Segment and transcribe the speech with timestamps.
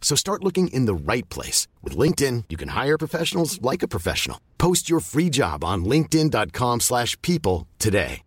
[0.00, 1.68] So start looking in the right place.
[1.82, 4.38] With LinkedIn, you can hire professionals like a professional.
[4.56, 8.22] Post your free job on linkedin.com/people slash people today.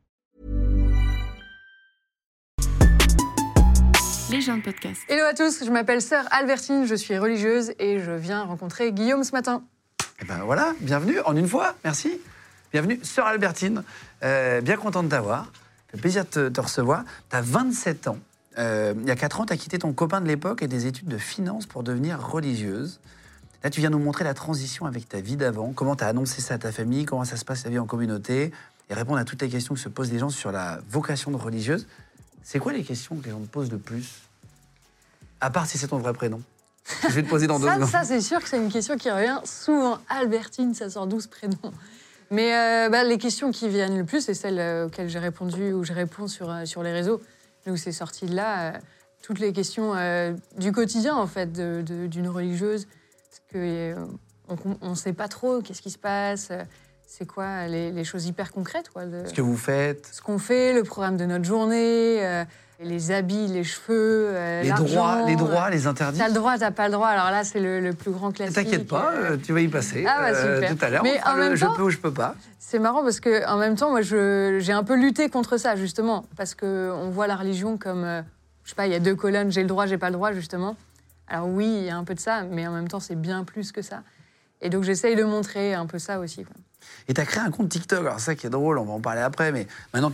[4.31, 5.01] Légende podcast.
[5.09, 9.25] Hello à tous, je m'appelle Sœur Albertine, je suis religieuse et je viens rencontrer Guillaume
[9.25, 9.61] ce matin.
[10.21, 12.17] Et ben voilà, bienvenue en une fois, merci.
[12.71, 13.83] Bienvenue, sœur Albertine,
[14.23, 15.45] Euh, bien content de t'avoir.
[15.45, 17.03] Ça fait plaisir de te, te recevoir.
[17.29, 18.17] Tu as 27 ans.
[18.61, 20.85] Euh, il y a 4 ans, tu as quitté ton copain de l'époque et des
[20.85, 22.99] études de finance pour devenir religieuse.
[23.63, 26.41] Là, tu viens nous montrer la transition avec ta vie d'avant, comment tu as annoncé
[26.41, 28.51] ça à ta famille, comment ça se passe ta vie en communauté,
[28.89, 31.37] et répondre à toutes les questions que se posent les gens sur la vocation de
[31.37, 31.87] religieuse.
[32.43, 34.21] C'est quoi les questions que les gens te posent le plus?
[35.39, 36.41] À part si c'est ton vrai prénom.
[37.03, 39.09] Je vais te poser dans deux Ça, ça, c'est sûr que c'est une question qui
[39.09, 39.99] revient souvent.
[40.09, 41.57] Albertine, ça sort d'où ce prénom?
[42.31, 45.73] Mais euh, bah, les questions qui viennent le plus, c'est celles euh, auxquelles j'ai répondu
[45.73, 47.21] ou je réponds sur, sur les réseaux.
[47.65, 48.73] D'où c'est sorti de là.
[48.75, 48.79] euh,
[49.21, 52.85] toutes les questions euh, du quotidien, en fait, d'une religieuse.
[53.29, 53.57] Parce que
[53.93, 54.05] euh,
[54.81, 56.51] on ne sait pas trop qu'est-ce qui se passe.
[57.05, 60.39] c'est quoi les, les choses hyper concrètes quoi, de- Ce que vous faites, ce qu'on
[60.39, 62.43] fait, le programme de notre journée,
[62.83, 66.17] les habits, les cheveux, euh, les droits, les droits, les interdits.
[66.19, 67.07] T'as le droit, t'as pas le droit.
[67.07, 68.55] Alors là, c'est le, le plus grand classique.
[68.55, 70.75] T'inquiète pas, Euh, tu vas y passer Ah bah, euh, super.
[70.77, 71.03] tout à l'heure.
[71.03, 72.35] Mais en le même je temps- peux ou je peux pas.
[72.59, 75.75] C'est marrant parce que en même temps, moi, je- j'ai un peu lutté contre ça
[75.75, 78.23] justement, parce que on voit la religion comme,
[78.63, 80.31] je sais pas, il y a deux colonnes, j'ai le droit, j'ai pas le droit
[80.31, 80.75] justement.
[81.27, 83.43] Alors oui, il y a un peu de ça, mais en même temps, c'est bien
[83.43, 84.01] plus que ça.
[84.61, 86.43] Et donc j'essaye de montrer un peu ça aussi.
[86.43, 86.55] quoi.
[87.07, 87.99] Et tu as créé un compte TikTok.
[87.99, 89.51] Alors, ça qui est drôle, on va en parler après.
[89.51, 90.11] Mais maintenant,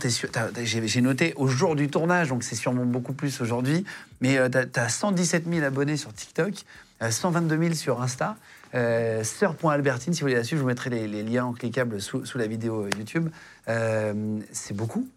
[0.62, 3.84] j'ai noté au jour du tournage, donc c'est sûrement beaucoup plus aujourd'hui.
[4.20, 6.54] Mais tu as, 117 000 abonnés sur TikTok,
[7.02, 8.36] euh, 122 000 sur Insta.
[8.74, 12.26] Euh, Sœur.albertine, si vous voulez la suivre, je vous mettrai les, les liens cliquables sous,
[12.26, 13.30] sous la vidéo euh, YouTube.
[13.68, 15.08] Euh, c'est beaucoup.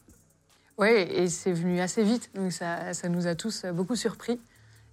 [0.77, 4.39] Oui, et c'est venu assez vite, donc ça, ça nous a tous beaucoup surpris.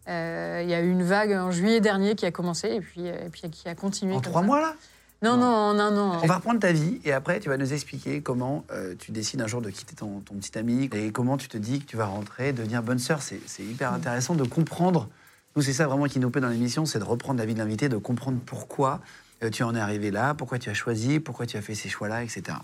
[0.08, 3.06] Euh, Il y a eu une vague en juillet dernier qui a commencé et puis,
[3.06, 4.14] et puis qui a continué.
[4.14, 4.46] En comme trois ça.
[4.46, 4.74] mois, là?
[5.20, 6.20] Non, non, un an.
[6.22, 9.40] On va reprendre ta vie et après, tu vas nous expliquer comment euh, tu décides
[9.40, 11.96] un jour de quitter ton, ton petit ami et comment tu te dis que tu
[11.96, 13.20] vas rentrer, devenir bonne sœur.
[13.20, 15.08] C'est c'est hyper intéressant de comprendre.
[15.56, 17.58] Nous, c'est ça vraiment qui nous plaît dans l'émission, c'est de reprendre la vie de
[17.58, 19.00] l'invité, de comprendre pourquoi
[19.42, 21.88] euh, tu en es arrivé là, pourquoi tu as choisi, pourquoi tu as fait ces
[21.88, 22.58] choix-là, etc.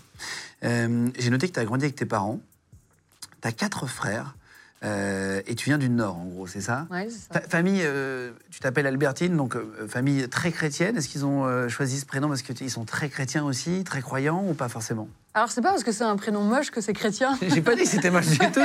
[0.63, 2.39] Euh, J'ai noté que tu as grandi avec tes parents,
[3.41, 4.35] tu as quatre frères
[4.85, 7.41] euh, et tu viens du Nord, en gros, c'est ça Ouais, c'est ça.
[7.41, 10.97] Fa- famille, euh, tu t'appelles Albertine, donc euh, famille très chrétienne.
[10.97, 14.53] Est-ce qu'ils ont choisi ce prénom parce qu'ils sont très chrétiens aussi, très croyants ou
[14.53, 15.07] pas forcément?
[15.33, 17.37] Alors, c'est pas parce que c'est un prénom moche que c'est chrétien.
[17.41, 18.45] J'ai pas dit que c'était mal du tout.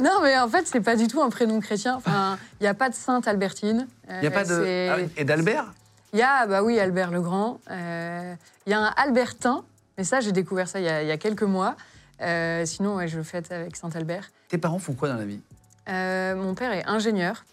[0.00, 1.96] non, mais en fait, c'est pas du tout un prénom chrétien.
[1.96, 3.86] Enfin, il n'y a pas de sainte Albertine.
[4.08, 4.88] Il n'y a pas de.
[4.90, 5.72] Ah, et d'Albert?
[6.12, 7.60] Il y a, bah oui, Albert le Grand.
[7.68, 9.64] Il y a un Albertin,
[9.98, 11.76] mais ça, j'ai découvert ça il y a, il y a quelques mois.
[12.20, 14.30] Euh, sinon, ouais, je le fête avec Saint-Albert.
[14.48, 15.40] Tes parents font quoi dans la vie?
[15.88, 17.44] Euh, mon père est ingénieur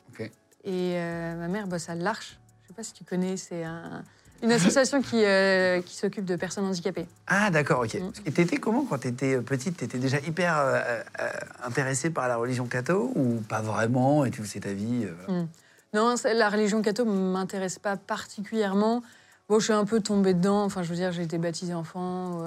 [0.63, 2.38] et euh, ma mère bosse à l'Arche.
[2.63, 4.03] Je sais pas si tu connais, c'est un-
[4.44, 7.07] une association qui, euh, qui s'occupe de personnes handicapées.
[7.27, 7.95] Ah, d'accord, ok.
[7.95, 8.11] Mm.
[8.25, 9.77] Et t'étais comment quand t'étais petite?
[9.77, 11.29] T'étais déjà hyper euh, euh,
[11.63, 14.25] intéressée par la religion catho ou pas vraiment?
[14.25, 15.45] Et tu faisais ta vie voilà.
[15.94, 19.01] Non, la religion catho m'intéresse pas particulièrement.
[19.47, 20.66] Bon, je suis un peu tombée dedans.
[20.66, 22.41] Enfin, je veux dire, j'ai été baptisée enfant.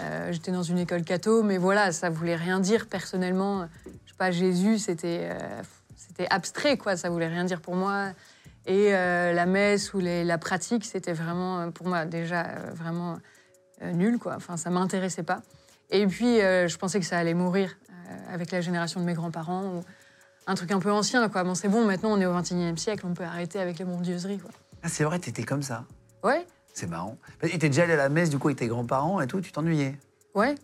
[0.00, 3.68] Euh, J'étais dans une école catho, mais voilà, ça voulait rien dire personnellement.
[4.04, 5.62] Je sais pas, Jésus, c'était euh,
[5.96, 6.96] c'était abstrait, quoi.
[6.96, 8.08] Ça voulait rien dire pour moi.
[8.66, 12.44] Et euh, la messe ou les- la pratique, c'était vraiment, pour moi, déjà
[12.74, 13.18] vraiment
[13.82, 14.34] nul, quoi.
[14.36, 15.42] Enfin, ça m'intéressait pas.
[15.90, 17.76] Et puis, je pensais que ça allait mourir
[18.32, 19.64] avec la génération de mes grands-parents.
[19.64, 19.80] ou
[20.46, 21.42] un truc un peu ancien, quoi.
[21.44, 24.38] Bon, c'est bon, maintenant, on est au XXIe siècle, on peut arrêter avec les mondieuseries,
[24.38, 24.50] quoi.
[24.82, 25.84] Ah, c'est vrai, t'étais comme ça.
[26.22, 27.16] Ouais, C'est marrant.
[27.42, 29.52] Et t'es déjà allé à la messe du coup avec tes grands-parents et tout, tu
[29.52, 29.96] t'ennuyais
[30.34, 30.56] ouais.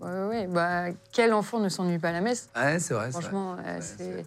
[0.00, 0.46] Ouais, ouais.
[0.46, 2.48] Bah, quel enfant ne s'ennuie pas à la messe?
[2.56, 3.10] Ouais, c'est vrai.
[3.10, 3.80] Franchement, euh,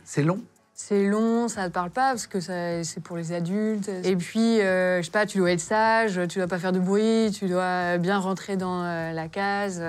[0.06, 0.22] c'est...
[0.22, 0.40] long
[0.76, 3.90] C'est long, ça te parle pas parce que c'est pour les adultes.
[4.04, 6.80] Et puis, euh, je sais pas, tu dois être sage, tu dois pas faire de
[6.80, 9.82] bruit, tu dois bien rentrer dans euh, la case.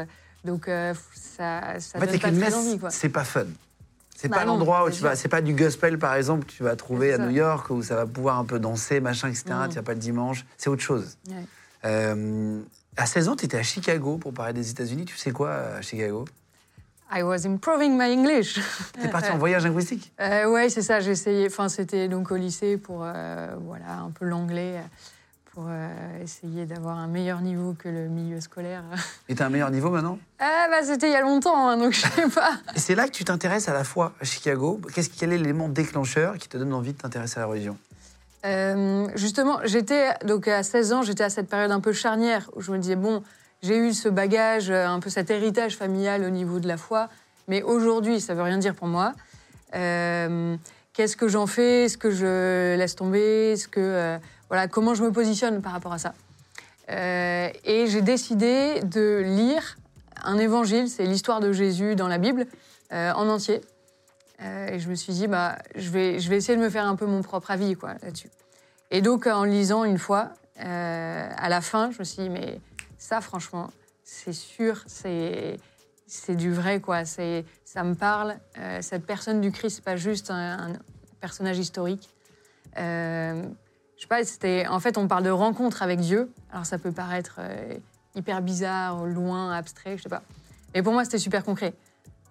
[0.45, 3.47] Donc, euh, ça, ça En fait, donne pas très messe, envie, c'est pas fun.
[4.23, 5.17] C'est Bah pas l'endroit où tu vas.
[5.17, 7.19] C'est pas du gospel, par exemple, que tu vas trouver à.
[7.19, 9.47] New York où ça va pouvoir un peu danser, machin, etc.
[9.51, 9.69] Non.
[9.69, 10.47] Tu vas pas le dimanche.
[10.57, 11.19] C'est autre chose.
[11.29, 11.45] Ouais.
[11.85, 12.61] Euh,
[12.97, 15.07] à 16 ans, tu étais à Chicago pour parler des États-Unis.
[15.07, 16.25] Tu sais quoi à Chicago?
[17.13, 18.61] I was improving my English.
[18.93, 20.13] T'es parti en voyage linguistique?
[20.21, 21.01] Euh, ouais, c'est ça.
[21.01, 21.49] Essayé.
[21.49, 24.83] Enfin, c'était donc au lycée pour euh, voilà un peu l'anglais euh,
[25.53, 28.83] pour euh, essayer d'avoir un meilleur niveau que le milieu scolaire.
[29.29, 30.19] Et t'as un meilleur niveau maintenant?
[30.39, 32.53] Ah bah c'était il y a longtemps, hein, donc je sais pas.
[32.75, 34.81] Et c'est là que tu t'intéresses à la fois à Chicago.
[34.95, 37.77] Qu'est-ce, quel est l'élément déclencheur qui te donne envie de t'intéresser à la religion?
[38.47, 42.63] Euh, justement, j'étais donc à 16 ans, j'étais à cette période un peu charnière où
[42.63, 43.23] je me disais bon,
[43.63, 47.11] j'ai eu ce bagage, euh, un peu cet héritage familial au niveau de la foi,
[47.47, 49.13] mais aujourd'hui, ça veut rien dire pour moi.
[49.75, 50.57] Euh,
[50.95, 51.85] Qu'est-ce que j'en fais?
[51.85, 53.53] Est-ce que je laisse tomber?
[53.53, 54.19] Est-ce que
[54.53, 56.13] voilà, comment je me positionne par rapport à ça
[56.91, 59.79] Euh, Et j'ai décidé de lire
[60.23, 62.45] un évangile, c'est l'histoire de Jésus dans la Bible
[62.93, 63.63] euh, en entier.
[64.43, 66.85] Euh, et je me suis dit, bah, je, vais, je vais essayer de me faire
[66.85, 68.29] un peu mon propre avis quoi, là-dessus.
[68.91, 72.61] Et donc, en lisant une fois, à la fin, je me suis dit, mais
[72.99, 73.71] ça, franchement,
[74.05, 75.57] c'est sûr, c'est
[76.07, 77.07] c'est du vrai, quoi.
[77.07, 78.37] C'est ça me parle.
[78.83, 80.75] Cette personne du Christ, c'est pas juste un
[81.23, 82.11] personnage historique.
[84.03, 84.67] Je sais pas, c'était.
[84.67, 86.29] En fait, on parle de rencontre avec Dieu.
[86.53, 87.75] Alors, ça peut paraître euh,
[88.17, 90.23] hyper bizarre, loin, abstrait, je sais pas.
[90.75, 91.73] Mais pour moi, c'était super concret.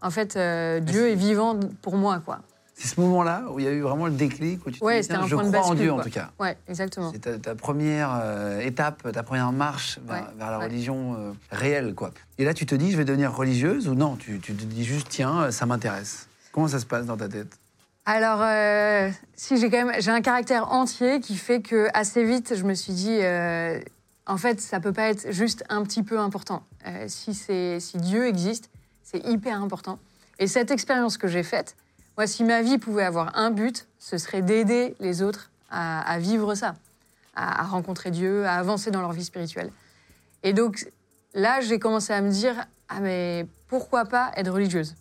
[0.01, 2.39] En fait, euh, Dieu est vivant pour moi, quoi.
[2.75, 4.97] C'est ce moment-là où il y a eu vraiment le déclic, où tu te Ouais,
[4.97, 6.03] dis, c'était tiens, un je point de crois en bascule, Dieu en quoi.
[6.03, 6.29] tout cas.
[6.41, 7.09] Ouais, exactement.
[7.13, 10.65] C'est ta, ta première euh, étape, ta première marche vers, Ouais, vers la ouais.
[10.65, 12.11] religion réelle, quoi.
[12.37, 14.17] Et là, tu te dis, je vais devenir religieuse ou non?
[14.17, 16.27] Tu, tu te dis juste, tiens, ça m'intéresse.
[16.51, 17.57] Comment ça se passe dans ta tête?
[18.05, 22.55] Alors, euh, si j'ai quand même, j'ai un caractère entier qui fait que assez vite,
[22.55, 23.79] je me suis dit, euh,
[24.25, 26.63] en fait, ça peut pas être juste un petit peu important.
[26.87, 28.71] Euh, si Dieu existe,
[29.03, 29.99] c'est hyper important.
[30.39, 31.75] Et cette expérience que j'ai faite,
[32.17, 36.17] moi, si ma vie pouvait avoir un but, ce serait d'aider les autres à, à
[36.17, 36.75] vivre ça,
[37.35, 39.71] à, à rencontrer Dieu, à avancer dans leur vie spirituelle.
[40.41, 40.89] Et donc,
[41.35, 44.95] là, j'ai commencé à me dire, ah mais pourquoi pas être religieuse?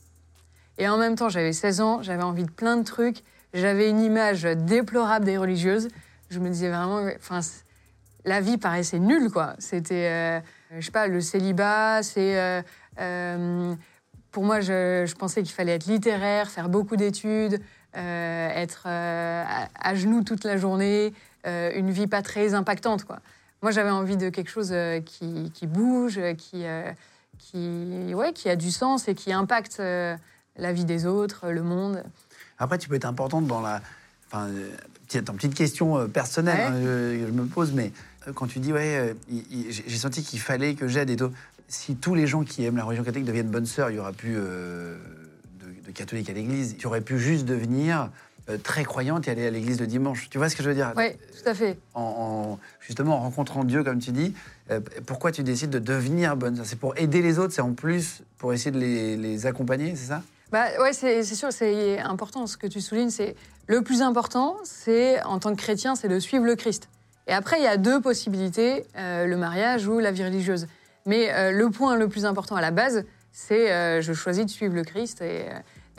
[0.79, 3.23] Et en même temps, j'avais 16 ans, j'avais envie de plein de trucs,
[3.53, 5.89] j'avais une image déplorable des religieuses.
[6.31, 7.41] Je me disais vraiment, enfin,
[8.25, 9.55] la vie paraissait nulle, quoi.
[9.59, 10.41] C'était, euh,
[10.79, 12.39] je sais pas, le célibat, c'est.
[12.39, 12.63] euh,
[13.01, 13.75] euh,
[14.31, 17.61] pour moi, je, pensais qu'il fallait être littéraire, faire beaucoup d'études,
[17.97, 21.13] euh, être à, genoux toute la journée,
[21.45, 23.19] une vie pas très impactante, quoi.
[23.63, 24.73] Moi, j'avais envie de quelque chose
[25.05, 26.65] qui, qui bouge, qui,
[27.39, 29.83] qui, ouais, qui a du sens et qui impacte
[30.57, 32.03] la vie des autres, le monde.
[32.59, 33.81] Après, tu peux être importante dans la.
[34.33, 34.69] Enfin, euh,
[35.07, 36.67] petite, attends, petite question euh, personnelle, Ouais.
[36.67, 37.93] hein, je, je me pose, mais
[38.29, 39.15] euh, quand tu dis, ouais, euh,
[39.87, 41.33] j'ai senti qu'il fallait que j'aide et tout.
[41.69, 44.13] Si tous les gens qui aiment la religion catholique deviennent bonnes sœurs, il y aura
[44.13, 44.97] plus euh,
[45.61, 46.77] de, de catholiques à l'église.
[46.79, 48.11] Tu aurais pu juste devenir
[48.49, 50.29] euh, très croyante et aller à l'église le dimanche.
[50.31, 50.93] Tu vois ce que je veux dire?
[50.97, 51.11] Oui,
[51.43, 51.79] tout à fait.
[51.95, 54.35] en, en- justement en rencontrant Dieu, comme tu dis,
[54.71, 56.67] euh, pourquoi tu décides de devenir bonne sœur?
[56.67, 60.07] C'est pour aider les autres, c'est en plus pour essayer de les, les accompagner, c'est
[60.09, 60.23] ça?
[60.53, 63.11] Bah ouais, c'est sûr, c'est important ce que tu soulignes.
[63.11, 63.37] C'est
[63.69, 66.89] le plus important, c'est en tant que chrétien, c'est de suivre le Christ.
[67.29, 70.67] Et après, il y a deux possibilités euh, le mariage ou la vie religieuse.
[71.07, 74.51] Mais euh, le point le plus important à la base, c'est euh, je choisis de
[74.51, 75.23] suivre le Christ.
[75.23, 75.47] Et,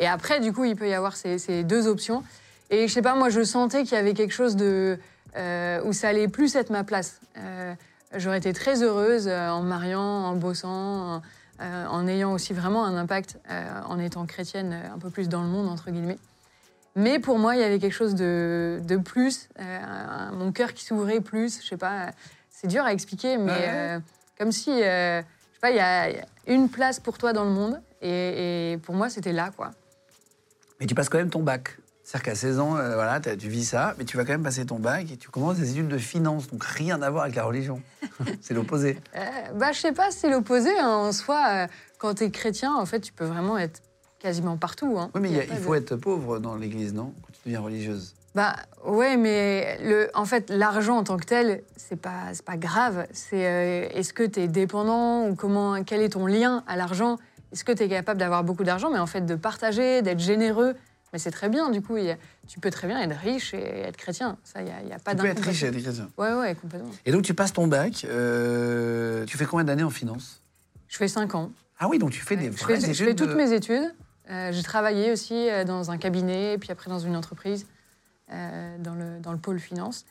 [0.05, 2.23] après, du coup, il peut y avoir ces, deux options.
[2.71, 4.97] Et je sais pas, moi, je sentais qu'il y avait quelque chose de
[5.85, 7.21] où ça allait plus être ma place.
[8.15, 11.21] J'aurais été très heureuse en mariant, en bossant,
[11.61, 15.29] euh, en ayant aussi vraiment un impact euh, en étant chrétienne euh, un peu plus
[15.29, 16.17] dans le monde, entre guillemets.
[16.95, 19.47] Mais pour moi, il y avait quelque chose de, de plus,
[20.33, 22.11] mon cœur qui s'ouvrait plus, je sais pas,
[22.49, 23.99] c'est dur à expliquer, mais Ouais.
[24.37, 25.21] comme si, je
[25.53, 27.81] sais pas, il y, a il y a une place pour toi dans le monde,
[28.01, 29.71] et, et pour moi, c'était là, quoi.
[30.81, 31.77] Mais tu passes quand même ton bac.
[32.03, 34.65] C'est-à-dire qu'à 16 ans, euh, voilà, tu vis ça, mais tu vas quand même passer
[34.65, 37.43] ton bac et tu commences des études de finance, donc rien à voir avec la
[37.43, 37.81] religion.
[38.41, 38.97] c'est l'opposé.
[39.15, 39.19] Euh,
[39.55, 41.67] bah, je sais pas, c'est l'opposé, hein, en soi, euh,
[41.99, 43.81] quand tu es chrétien, en fait, tu peux vraiment être
[44.19, 44.97] quasiment partout.
[44.99, 45.11] hein.
[45.15, 47.13] Oui, mais il, Y a de- faut être pauvre dans l'église, non?
[47.21, 48.15] Quand tu deviens religieuse.
[48.33, 48.55] Bah
[48.85, 53.05] ouais, mais le, en fait, l'argent en tant que tel, c'est pas, pas grave.
[53.11, 57.17] C'est euh, est-ce que tu es dépendant ou comment, quel est ton lien à l'argent?
[57.51, 60.75] Est-ce que tu es capable d'avoir beaucoup d'argent, mais en fait de partager, d'être généreux
[61.13, 62.15] Mais c'est très bien, du coup, a-
[62.47, 64.37] tu peux très bien être riche et être chrétien.
[64.43, 66.09] Ça, il n'y a, pas tu peux être riche et être chrétien.
[66.17, 66.91] Ouais, ouais, complètement.
[67.05, 70.41] Et donc tu passes ton bac, euh, tu fais combien d'années en finance?
[70.87, 71.51] Je fais 5 ans.
[71.79, 73.51] Ah oui, donc tu fais des je, vraies fais, je études fais toutes de- mes
[73.53, 73.93] études.
[74.29, 77.65] Euh, J'ai travaillé aussi euh, dans un cabinet, puis après dans une entreprise,
[78.31, 80.05] euh, dans, le, dans le pôle finance.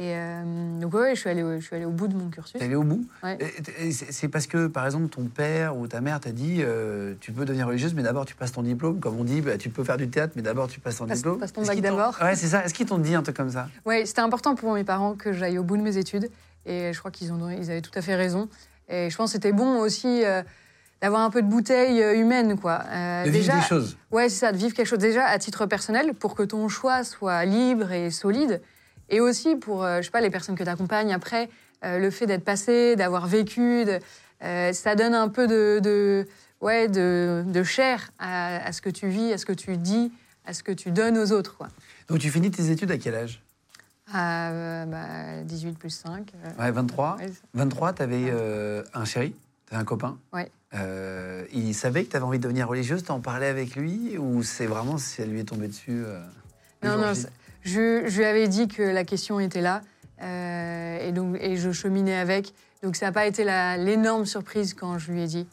[0.00, 2.28] Et euh, donc, ouais, je suis allée, au- je suis allée au bout de mon
[2.30, 2.52] cursus.
[2.56, 3.36] T'es allé au bout Ouais.
[3.90, 7.44] C'est parce que, par exemple, ton père ou ta mère t'a dit euh, tu peux
[7.44, 9.00] devenir religieuse, mais d'abord tu passes ton diplôme.
[9.00, 11.18] Comme on dit, bah, tu peux faire du théâtre, mais d'abord tu passes ton Passe-
[11.18, 11.38] diplôme.
[11.40, 12.16] passe ton bac d'abord.
[12.22, 12.64] Ouais, c'est ça.
[12.64, 13.68] Est-ce qu'ils t'ont dit un truc comme ça?
[13.86, 16.30] Oui, c'était important pour mes parents que j'aille au bout de mes études.
[16.64, 18.48] Et je crois qu'ils ils avaient tout à fait raison.
[18.88, 20.42] Et je pense que c'était bon aussi, euh,
[21.02, 22.82] d'avoir un peu de bouteille humaine, quoi.
[22.88, 23.96] Euh, De vivre des choses.
[24.12, 27.02] Ouais, c'est ça, de vivre quelque chose déjà à titre personnel pour que ton choix
[27.04, 28.60] soit libre et solide.
[29.10, 31.48] Et aussi pour, euh, je sais pas, les personnes que tu accompagnes après,
[31.84, 33.98] euh, le fait d'être passé, d'avoir vécu, de-
[34.44, 36.26] euh, ça donne un peu de, de,
[36.60, 40.12] ouais, de, de chair à, à ce que tu vis, à ce que tu dis,
[40.44, 41.68] à ce que tu donnes aux autres, quoi.
[42.08, 43.42] Donc tu finis tes études à quel âge?
[44.12, 46.32] À euh, bah, 18 plus 5.
[46.34, 47.16] euh, Ouais, 23.
[47.18, 48.32] ouais, 23, tu avais
[48.94, 49.34] un chéri,
[49.66, 50.18] tu avais un copain.
[50.32, 50.50] Ouais.
[51.52, 54.66] Il savait que tu avais envie de devenir religieuse, t'en parlais avec lui ou c'est
[54.66, 56.02] vraiment si elle lui est tombée dessus
[56.82, 57.12] Non, non,
[57.62, 59.82] je, je lui avais dit que la question était là
[60.22, 62.52] euh, et, donc, et je cheminais avec.
[62.82, 65.46] Donc ça n'a pas été l'énorme surprise quand je lui ai dit,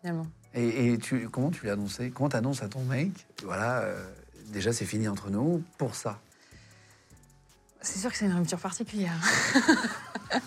[0.00, 0.26] finalement.
[0.54, 2.10] Et, et tu, comment tu l'as annoncé?
[2.10, 3.10] Comment tu annonces à ton mec?
[3.44, 4.04] Voilà, euh,
[4.48, 6.18] déjà c'est fini entre nous pour ça.
[7.80, 9.14] C'est sûr que c'est une rupture particulière.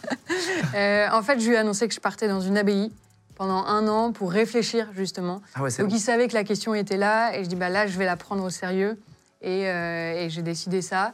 [0.74, 2.92] Euh, en fait, je lui ai annoncé que je partais dans une abbaye
[3.36, 5.42] pendant un an pour réfléchir, justement.
[5.54, 5.96] Ah ouais, Donc bon.
[5.96, 8.18] il savait que la question était là et je dis bah là je vais la
[8.18, 8.98] prendre au sérieux
[9.46, 11.14] et, euh, et j'ai décidé ça.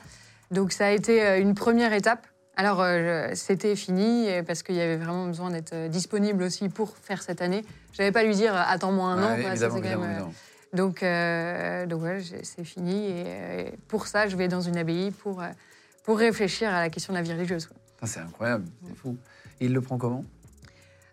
[0.50, 2.26] Donc ça a été euh, une première étape.
[2.56, 7.22] Alors euh, c'était fini parce qu'il y avait vraiment besoin d'être disponible aussi pour faire
[7.22, 7.64] cette année.
[7.94, 9.36] Je n'avais pas lui dire attends-moi un an.
[9.36, 10.26] Ouais, quoi, ça, quand même,
[10.74, 13.10] donc, euh, donc voilà, j'ai- c'est fini.
[13.10, 15.44] Et, pour ça, je vais dans une abbaye pour,
[16.04, 17.68] pour réfléchir à la question de la vie religieuse.
[17.68, 19.18] Putain, C'est incroyable, c'est fou.
[19.60, 20.24] Et il le prend comment?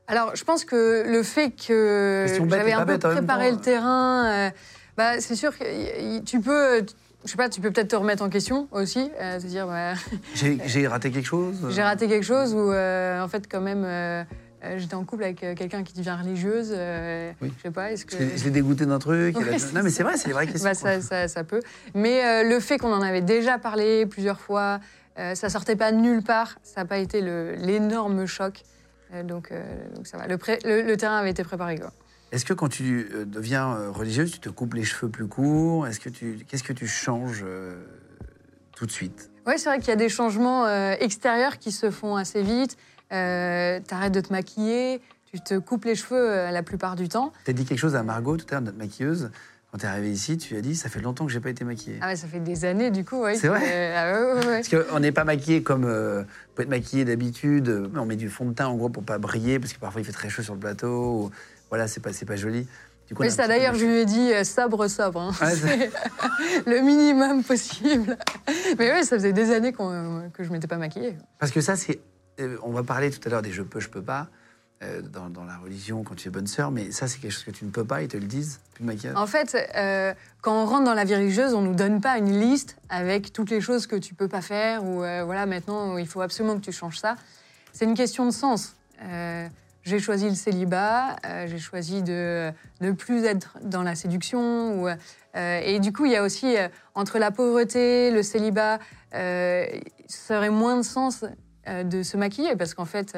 [0.06, 4.50] Alors, je pense que le fait que j'avais un peu préparé le terrain, euh,
[4.96, 6.86] bah, c'est sûr que tu peux,
[7.24, 9.94] je sais pas, tu peux peut-être te remettre en question aussi, euh, te dire, bah,
[10.34, 14.22] J'ai raté quelque chose j'ai raté quelque chose ou euh, en fait quand même, euh,
[14.64, 17.52] euh, j'étais en couple avec euh, quelqu'un qui devient religieuse, euh, Oui.
[17.58, 19.36] je sais pas, est-ce que Je l'ai- dégoûté d'un truc.
[19.38, 20.68] Ouais, a- Non, mais c'est vrai, c'est les vraies questions.
[20.68, 21.60] Bah, ça, ça- ça peut.
[21.94, 24.80] Mais euh, le fait qu'on en avait déjà parlé plusieurs fois,
[25.18, 28.62] euh, ça sortait pas de nulle part, ça n'a pas été l'énorme choc.
[29.14, 29.62] Euh, donc, euh,
[29.94, 30.26] donc ça va.
[30.26, 31.78] Le, pré- le- le terrain avait été préparé.
[31.78, 31.92] Quoi.
[32.30, 35.86] Est-ce que quand tu euh, deviens euh, religieuse, tu te coupes les cheveux plus courts?
[35.86, 37.74] Est-ce que tu, qu'est-ce que tu changes euh,
[38.76, 39.30] tout de suite?
[39.46, 42.76] Oui, c'est vrai qu'il y a des changements euh, extérieurs qui se font assez vite.
[43.12, 45.00] Euh, T'arrêtes de te maquiller,
[45.32, 47.32] tu te coupes les cheveux la plupart du temps.
[47.46, 49.30] Tu as dit quelque chose à Margot tout à l'heure, notre maquilleuse.
[49.72, 51.64] Quand tu es arrivée ici, tu as dit ça fait longtemps que j'ai pas été
[51.64, 51.98] maquillée.
[52.02, 53.20] Ah ouais, ça fait des années du coup.
[53.22, 54.62] ouais, C'est vrai ah ouais, ouais, ouais.
[54.62, 57.90] Parce qu'on n'est pas maquillé comme euh, on peut être maquillé d'habitude.
[57.96, 60.04] On met du fond de teint en gros pour pas briller parce que parfois il
[60.04, 61.24] fait très chaud sur le plateau.
[61.24, 61.30] ou-
[61.70, 62.66] voilà, c'est pas pas joli.
[63.06, 65.20] Du coup, un ça d'ailleurs, je lui ai dit euh, sobre, sobre.
[65.20, 65.32] hein.
[65.32, 65.90] C'est-
[66.66, 68.18] le minimum possible.
[68.78, 71.16] Mais oui, ça faisait des années que je m'étais pas maquillée.
[71.38, 72.00] Parce que ça, c'est.
[72.40, 74.28] euh, on va parler tout à l'heure des je peux, je peux pas.
[74.82, 77.42] euh, dans, dans la religion, quand tu es bonne sœur, mais ça, c'est quelque chose
[77.44, 79.16] que tu ne peux pas, ils te le disent, plus de maquillage.
[79.16, 82.38] En fait, euh, quand on rentre dans la vie religieuse, on nous donne pas une
[82.38, 86.06] liste avec toutes les choses que tu peux pas faire ou euh, voilà, maintenant il
[86.06, 87.16] faut absolument que tu changes ça.
[87.72, 88.76] C'est une question de sens.
[89.88, 92.52] J'ai choisi le célibat, euh, j'ai choisi de
[92.82, 94.82] ne plus être dans la séduction.
[94.82, 98.80] Ou, euh, et du coup, il y a aussi, euh, entre la pauvreté, le célibat,
[99.12, 101.24] ça aurait moins de sens
[101.66, 103.16] de se maquiller parce qu'en fait,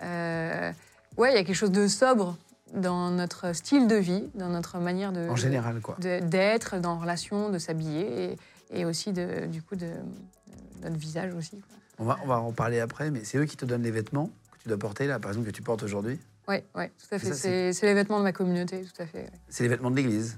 [0.00, 2.36] ouais, il y a quelque chose de sobre
[2.74, 5.96] dans notre style de vie, dans notre manière de en général, quoi.
[5.98, 8.36] d'être dans la relation, de s'habiller
[8.70, 11.58] et, et aussi de, du coup de, de notre visage aussi.
[11.60, 11.76] quoi.
[11.98, 14.30] On va, on va en parler après, mais c'est eux qui te donnent les vêtements
[14.62, 16.18] tu dois porter, là, par exemple, que tu portes aujourd'hui.
[16.48, 17.72] Ouais, ouais, tout à fait.
[17.72, 19.18] C'est les vêtements de ma communauté, tout à fait.
[19.18, 19.30] ouais.
[19.48, 20.36] C'est les vêtements de l'église.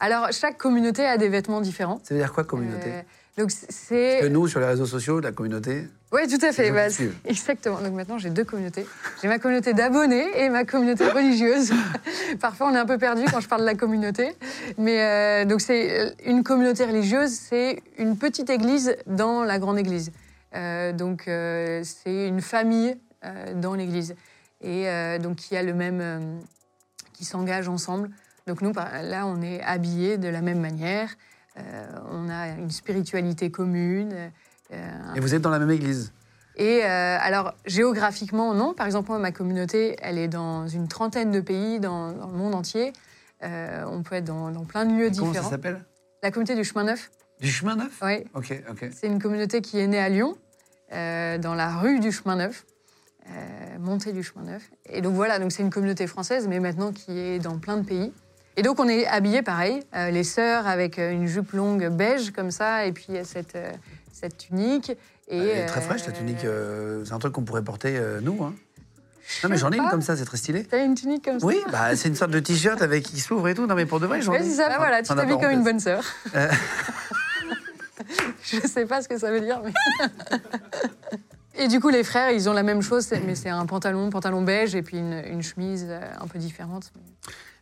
[0.00, 2.00] Alors chaque communauté a des vêtements différents.
[2.04, 3.02] Ça veut dire quoi, communauté Euh,
[3.36, 6.70] donc c'est Que nous, sur les réseaux sociaux, la communauté, Oui, tout à fait.
[6.70, 6.86] bah,
[7.24, 7.80] exactement.
[7.80, 8.86] Donc maintenant, j'ai deux communautés.
[9.20, 11.72] J'ai ma communauté d'abonnés et ma communauté religieuse.
[12.40, 14.30] Parfois, on est un peu perdu quand je parle de la communauté.
[14.76, 20.12] Mais euh, donc, c'est une communauté religieuse, c'est une petite église dans la grande église.
[20.54, 22.94] Euh, donc, euh, c'est une famille euh,
[23.54, 24.14] dans l'église
[24.60, 26.38] et euh, donc qui a le même, euh,
[27.12, 28.10] qui s'engage ensemble.
[28.46, 31.10] Donc nous, là, on est habillés de la même manière.
[31.58, 34.12] Euh, on a une spiritualité commune.
[34.72, 36.12] euh, un et vous êtes dans la même église?
[36.56, 38.74] et euh, alors, géographiquement, non.
[38.74, 42.32] Par exemple, moi, ma communauté, elle est dans une trentaine de pays dans, dans le
[42.36, 42.92] monde entier.
[43.44, 45.50] Euh, on peut être dans, dans plein de lieux Comment ça différents.
[45.50, 45.84] s'appelle?
[46.24, 47.10] La communauté du chemin neuf,
[47.40, 48.00] Du chemin neuf?
[48.02, 48.24] Oui.
[48.34, 48.88] Ok, ok.
[48.92, 50.36] C'est une communauté qui est née à Lyon,
[50.92, 52.77] euh, dans la rue du chemin neuf, euh,
[53.78, 54.62] montée du chemin neuf.
[54.90, 57.84] Et donc voilà, donc c'est une communauté française, mais maintenant qui est dans plein de
[57.86, 58.12] pays.
[58.56, 62.32] Et donc on est habillés pareil, euh, les sœurs avec euh, une jupe longue beige
[62.32, 63.70] comme ça, et puis cette, euh,
[64.12, 64.90] cette tunique.
[65.28, 66.44] Et, Elle est très fraîche, euh, ta tunique.
[66.44, 68.42] euh, c'est un truc qu'on pourrait porter, euh, nous.
[68.42, 68.54] Hein.
[69.44, 70.64] Non, mais j'en ai une comme ça, c'est très stylé.
[70.64, 73.46] T'as une tunique comme ça Oui, bah, c'est une sorte de t-shirt avec qui s'ouvre
[73.48, 73.66] et tout.
[73.66, 74.38] Non, mais pour de vrai, j'en ai.
[74.38, 76.02] Ouais, c'est ça, Enfin, voilà, tu t'habilles comme une bonne sœur.
[76.34, 76.48] Euh.
[78.42, 79.72] Je sais pas ce que ça veut dire, mais.
[81.58, 84.42] Et du coup, les frères, ils ont la même chose, mais c'est un pantalon, pantalon
[84.42, 86.92] beige et puis une, une chemise euh, un peu différente.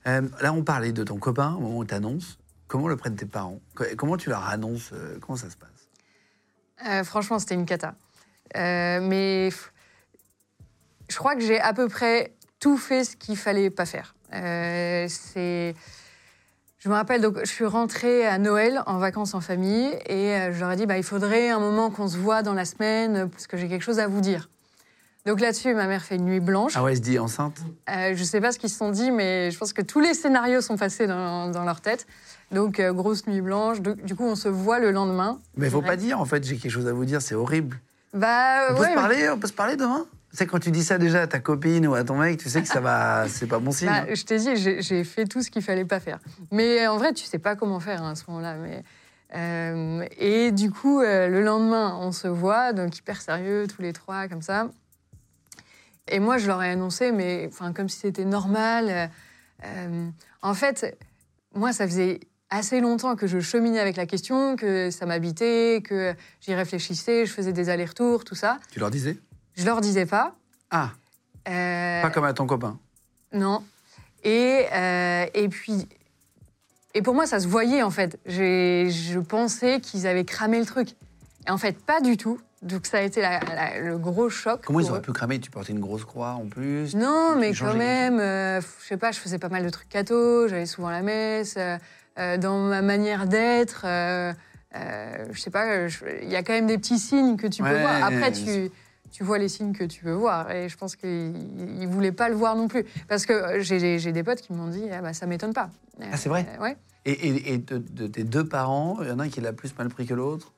[0.07, 2.39] Euh, là, on parlait de ton copain au moment où tu annonces.
[2.69, 3.61] Comment le prennent tes parents?
[3.75, 5.71] Co- Comment tu leur annonces euh, Comment ça se passe?
[6.87, 7.95] Euh, franchement, c'était une cata.
[8.57, 9.51] Euh, mais
[11.09, 14.15] je crois que j'ai à peu près tout fait ce qu'il fallait pas faire.
[15.09, 15.75] C'est.
[16.79, 20.53] Je me rappelle, donc, je suis rentrée à Noël en vacances en famille et euh,
[20.53, 23.17] je leur ai dit bah, il faudrait un moment qu'on se voit dans la semaine
[23.17, 24.51] euh, parce que j'ai quelque chose à vous dire.
[25.25, 26.75] Donc là-dessus, ma mère fait une nuit blanche.
[26.77, 27.57] Ah ouais, elle se dit enceinte?
[27.91, 30.15] Euh, je sais pas ce qu'ils se sont dit, mais je pense que tous les
[30.15, 32.07] scénarios sont passés dans, dans leur tête.
[32.53, 33.81] Donc, euh, grosse nuit blanche.
[33.81, 35.41] Du, du coup, on se voit le lendemain.
[35.57, 35.87] Mais faut Ouais.
[35.87, 37.81] pas dire, en fait, j'ai quelque chose à vous dire, c'est horrible.
[38.15, 40.07] Bah, On peut, ouais, se mais- parler, on peut se parler demain?
[40.37, 42.61] C'est quand tu dis ça déjà à ta copine ou à ton mec, tu sais
[42.61, 43.89] que ça va, c'est pas bon signe.
[43.89, 44.15] Bah, hein.
[44.15, 46.19] je t'ai dit, j'ai fait tout ce qu'il fallait pas faire.
[46.51, 48.57] Mais en vrai, tu sais pas comment faire hein, à ce moment-là.
[48.57, 48.83] Mais
[49.35, 53.95] euh, et du coup, euh, le lendemain, on se voit, donc hyper sérieux, tous les
[53.95, 54.69] trois, comme ça.
[56.09, 59.11] Et moi, je leur ai annoncé, mais enfin, comme si c'était normal.
[59.65, 60.09] Euh,
[60.43, 60.99] en fait,
[61.55, 66.15] moi, ça faisait assez longtemps que je cheminais avec la question, que ça m'habitait, que
[66.43, 68.59] j'y réfléchissais, je faisais des allers-retours, tout ça.
[68.71, 69.19] Tu leur disais?
[69.57, 70.35] Je leur disais pas.
[70.71, 70.91] Ah,
[71.49, 72.79] Euh, pas comme à ton copain.
[73.33, 73.63] non.
[74.25, 75.89] Et, euh, et puis.
[76.95, 78.19] Et pour moi, ça se voyait, en fait.
[78.27, 80.91] Je pensais qu'ils avaient cramé le truc.
[81.47, 82.41] Et en fait, pas du tout.
[82.63, 84.63] Donc, ça a été la- la- le gros choc.
[84.65, 85.03] Comment ils auraient eux.
[85.03, 85.39] pu cramer?
[85.39, 89.13] Tu portais une grosse croix en plus Non, mais quand même, euh, je sais pas,
[89.13, 91.57] je faisais pas mal de trucs catho, j'allais souvent à la messe.
[92.19, 94.33] euh, dans ma manière d'être, euh,
[95.31, 95.87] je sais pas,
[96.23, 98.03] il y a quand même des petits signes que tu peux voir.
[98.05, 98.71] Après, tu,
[99.11, 100.51] tu vois les signes que tu veux voir.
[100.51, 102.85] Et je pense qu'ils ne voulaient pas le voir non plus.
[103.09, 105.71] Parce que euh, j'ai des potes qui m'ont dit, ah bah, ça m'étonne pas.
[106.01, 106.77] Ah, c'est vrai Euh, Ouais.
[107.05, 109.53] Et, et- et de, de tes deux parents, il y en a un qui l'a
[109.53, 110.53] plus mal pris que l'autre?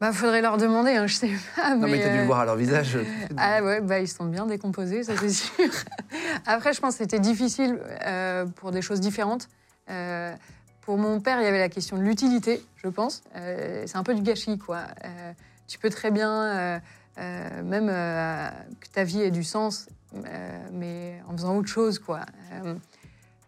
[0.00, 1.74] Bah, faudrait leur demander, hein, je sais pas.
[1.76, 2.96] Non, mais t'as dû euh, le voir à leur visage.
[3.36, 5.52] Ah ouais, bah, ils sont bien décomposés, ça c'est sûr.
[6.46, 9.48] Après, je pense que c'était difficile euh, pour des choses différentes.
[9.90, 10.32] Euh,
[10.82, 13.22] pour mon père, il y avait la question de l'utilité, je pense.
[13.36, 14.78] Euh, c'est un peu du gâchis, quoi.
[15.04, 15.32] Euh,
[15.68, 16.80] tu peux très bien,
[17.18, 18.48] euh, même euh,
[18.80, 22.20] que ta vie ait du sens, euh, mais en faisant autre chose, quoi.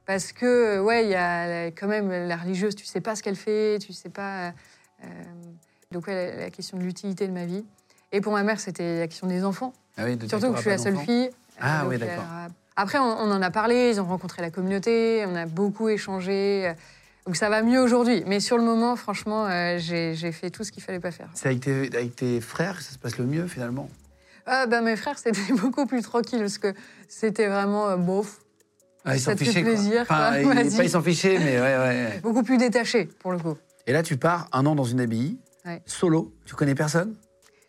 [0.04, 3.36] Parce que, ouais, il y a quand même la religieuse, tu sais pas ce qu'elle
[3.36, 4.52] fait, tu sais pas.
[5.90, 7.64] donc, ouais, la, la question de l'utilité de ma vie.
[8.10, 9.72] Et pour ma mère, c'était la question des enfants.
[9.96, 11.30] Ah oui, de Surtout que je suis la seule fille.
[11.60, 12.24] Ah oui, d'accord.
[12.76, 16.74] après, on, on en a parlé, ils ont rencontré la communauté, on a beaucoup échangé.
[17.22, 18.22] Euh, Donc ça va mieux aujourd'hui.
[18.26, 21.28] Mais sur le moment, franchement, euh, j'ai fait tout ce qu'il fallait pas faire.
[21.34, 23.88] C'est avec tes, avec tes frères que ça se passe le mieux finalement?
[24.46, 26.74] Ah, bah, mes frères, c'était beaucoup plus tranquille parce que
[27.08, 28.38] c'était vraiment euh, bof,
[29.04, 29.72] ah, Ils Ça s'en fichaient quoi.
[29.72, 30.54] plaisir, Enfin, quoi.
[30.54, 32.20] pas ils s'en fichaient, mais ouais, ouais.
[32.22, 33.56] beaucoup plus détaché pour le coup.
[33.86, 35.80] Et là, tu pars un an dans une abbaye, Ouais.
[35.86, 37.14] solo, tu connais personne?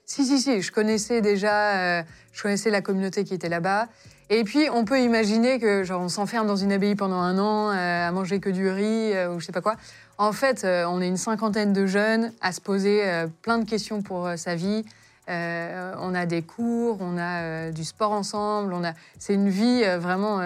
[0.05, 3.87] Si, si, si, je connaissais déjà, euh, je connaissais la communauté qui était là-bas.
[4.29, 7.71] Et puis, on peut imaginer que, genre, on s'enferme dans une abbaye pendant un an,
[7.71, 9.75] euh, à manger que du riz, euh, ou je sais pas quoi.
[10.17, 13.03] En fait, euh, on est une cinquantaine de jeunes à se poser
[13.41, 14.85] plein de questions pour sa vie.
[15.27, 18.93] On a des cours, on a du sport ensemble, on a...
[19.17, 20.37] c'est une vie vraiment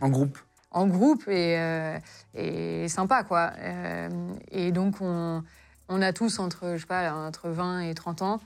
[0.00, 0.38] En groupe
[0.72, 1.58] en groupe et,
[2.36, 3.50] et sympa, quoi.
[4.52, 5.42] Et donc, on,
[5.88, 8.40] on a tous entre, je sais pas, entre 20 et 30 ans.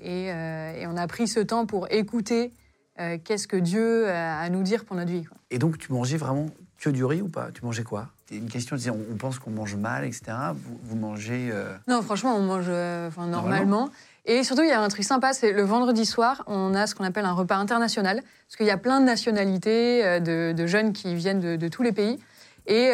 [0.00, 2.52] Et, et on a pris ce temps pour écouter
[3.00, 5.24] euh, qu'est-ce que Dieu a à nous dire pour notre vie.
[5.24, 5.36] quoi.
[5.50, 6.46] Et donc, tu mangeais vraiment
[6.78, 7.48] que du riz ou pas?
[7.52, 8.08] Tu mangeais quoi?
[8.28, 8.76] C'est une question,
[9.10, 10.22] on, pense qu'on mange mal, etc.
[10.54, 11.48] Vous, vous mangez.
[11.52, 13.88] euh, Non, franchement, on mange euh, normalement.
[14.26, 16.94] Et surtout, il y a un truc sympa, c'est le vendredi soir, on a ce
[16.94, 20.92] qu'on appelle un repas international, parce qu'il y a plein de nationalités, de, de jeunes
[20.92, 22.18] qui viennent de, de tous les pays.
[22.66, 22.92] Et,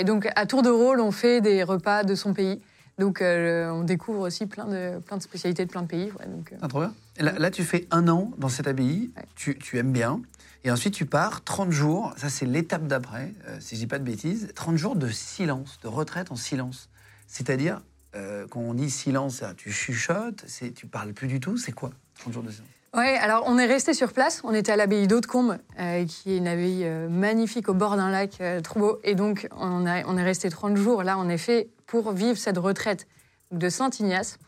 [0.00, 2.60] et donc, à tour de rôle, on fait des repas de son pays.
[2.98, 6.12] Donc, euh, on découvre aussi plein de, plein de spécialités de plein de pays.
[6.20, 6.92] ouais, donc, euh, Ah, trop bien.
[7.18, 9.22] Et Là, là, tu fais un an dans cette abbaye, Ouais.
[9.36, 10.20] tu, tu aimes bien,
[10.64, 13.98] et ensuite tu pars 30 jours, ça c'est l'étape d'après, euh, si je dis pas
[13.98, 16.88] de bêtises, 30 jours de silence, de retraite en silence.
[17.28, 17.82] C'est-à-dire,
[18.16, 22.32] euh, quand on dit silence, tu chuchotes, tu parles plus du tout, c'est quoi 30
[22.32, 22.68] jours de silence?
[22.96, 24.40] Ouais, alors on est resté sur place.
[24.44, 28.08] On était à l'abbaye d'Haute-Combe, euh, qui est une abbaye euh, magnifique au bord d'un
[28.10, 29.00] lac, euh, trop beau.
[29.02, 32.56] Et donc, on, a- on est resté 30 jours là, en effet, pour vivre cette
[32.56, 33.08] retraite
[33.50, 34.38] de Saint-Ignace.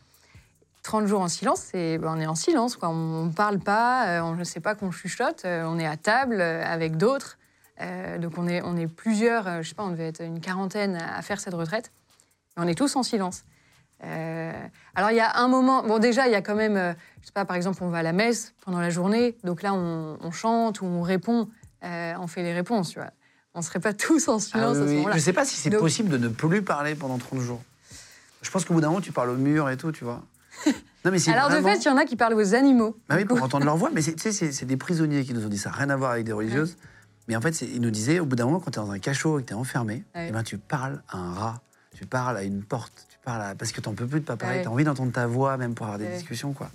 [0.87, 2.87] 30 jours en silence, c'est, ben, on est en silence, quoi.
[2.87, 5.97] on ne parle pas, euh, on ne sait pas qu'on chuchote, euh, on est à
[5.97, 7.37] table euh, avec d'autres.
[7.81, 10.39] Euh, donc on est, on est plusieurs, euh, je sais pas, on devait être une
[10.39, 11.91] quarantaine à, à faire cette retraite.
[12.55, 13.43] Et on est tous en silence.
[14.05, 14.53] Euh,
[14.95, 17.33] alors il y a un moment, bon déjà il y a quand même, je sais
[17.33, 20.31] pas, par exemple on va à la messe pendant la journée, donc là on, on
[20.31, 21.49] chante ou on répond,
[21.83, 23.09] on fait les réponses, tu vois.
[23.55, 25.15] On serait pas tous en Ah silence oui, à ce moment-là.
[25.15, 27.61] Je sais pas si c'est Donc- possible de ne plus parler pendant 30 jours.
[28.43, 30.21] Je pense qu'au bout d'un moment, tu parles au mur et tout, tu vois.
[31.05, 31.67] Non, mais c'est Alors vraiment...
[31.69, 32.97] de fait, il y en a qui parlent aux animaux.
[33.07, 33.89] Bah oui, pour entendre leur voix.
[33.93, 35.71] Mais c'est- tu sais, c'est des prisonniers qui nous ont dit ça.
[35.71, 36.75] Rien à voir avec des religieuses.
[37.27, 38.99] Mais en fait, ils nous disaient, au bout d'un moment, quand tu es dans un
[38.99, 40.27] cachot et que tu es enfermé, Ouais.
[40.29, 41.61] eh ben, tu parles à un rat,
[41.95, 43.55] tu parles à une porte, tu parles à...
[43.55, 44.57] parce que tu peux plus de pas parler.
[44.57, 44.61] Ouais.
[44.63, 46.13] Tu as envie d'entendre ta voix, même pour avoir des Ouais.
[46.15, 46.53] discussions.
[46.53, 46.69] quoi.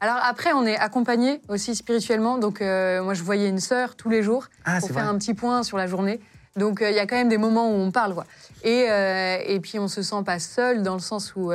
[0.00, 2.36] Alors après, on est accompagné aussi spirituellement.
[2.38, 5.14] Donc euh, moi, je voyais une sœur tous les jours Ah, pour faire vrai.
[5.14, 6.20] un petit point sur la journée.
[6.56, 8.26] Donc euh, il y a quand même des moments où on parle, quoi.
[8.64, 11.52] Et, euh, et puis on se sent pas seul dans le sens où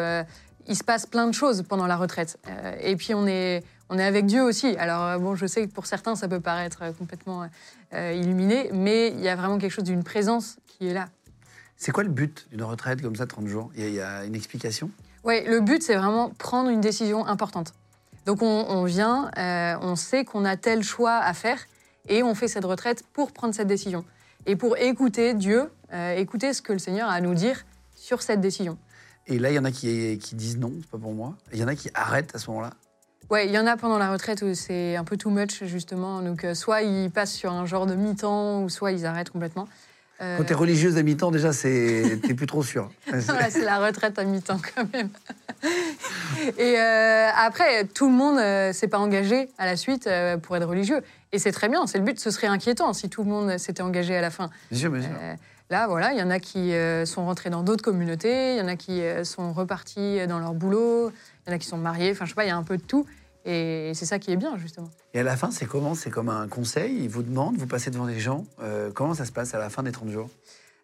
[0.67, 2.37] il se passe plein de choses pendant la retraite.
[2.47, 4.75] Euh, et puis on est, on est avec Dieu aussi.
[4.77, 7.47] Alors euh, bon, je sais que pour certains, ça peut paraître euh, complètement
[7.93, 11.07] euh, illuminé, mais il y a vraiment quelque chose d'une présence qui est là.
[11.77, 13.69] C'est quoi le but d'une retraite comme ça, 30 jours?
[13.75, 14.89] Il y, a- il y a une explication?
[15.23, 17.73] Ouais, le but, c'est vraiment prendre une décision importante.
[18.25, 21.59] Donc on, on vient, euh, on sait qu'on a tel choix à faire,
[22.09, 24.03] et on fait cette retraite pour prendre cette décision.
[24.45, 25.69] Et pour écouter Dieu,
[26.15, 27.65] écouter ce que le Seigneur a à nous dire
[27.97, 28.77] sur cette décision.
[29.27, 31.35] Et là, il y en a qui, qui disent non, c'est pas pour moi.
[31.53, 32.71] Il y en a qui arrêtent à ce moment-là.
[33.29, 36.21] Ouais, il y en a pendant la retraite où c'est un peu too much, justement.
[36.21, 39.67] Donc euh, soit ils passent sur un genre de mi-temps, ou soit ils arrêtent complètement.
[40.21, 42.89] Euh, Quand tu es religieuse à mi-temps, déjà, c'est t'es plus trop sûr.
[43.07, 45.09] Voilà, c'est la retraite à mi-temps quand même.
[46.57, 50.09] Et euh, après, tout le monde euh, s'est pas engagé à la suite
[50.43, 51.01] pour être religieux.
[51.33, 52.19] Et c'est très bien, c'est le but.
[52.19, 54.49] Ce serait inquiétant si tout le monde s'était engagé à la fin.
[54.71, 55.11] Bien sûr, bien sûr.
[55.69, 58.61] Là, voilà, il y en a qui euh, sont rentrés dans d'autres communautés, il y
[58.61, 61.11] en a qui euh, sont repartis dans leur boulot,
[61.45, 62.11] il y en a qui sont mariés.
[62.11, 63.05] Enfin, je sais pas, il y a un peu de tout.
[63.47, 64.89] Et c'est ça qui est bien, justement.
[65.13, 65.95] Et à la fin, c'est comment?
[65.95, 66.97] C'est comme un conseil?
[67.03, 68.45] Ils vous demandent, vous passez devant des gens.
[68.61, 70.29] Euh, comment ça se passe à la fin des 30 jours?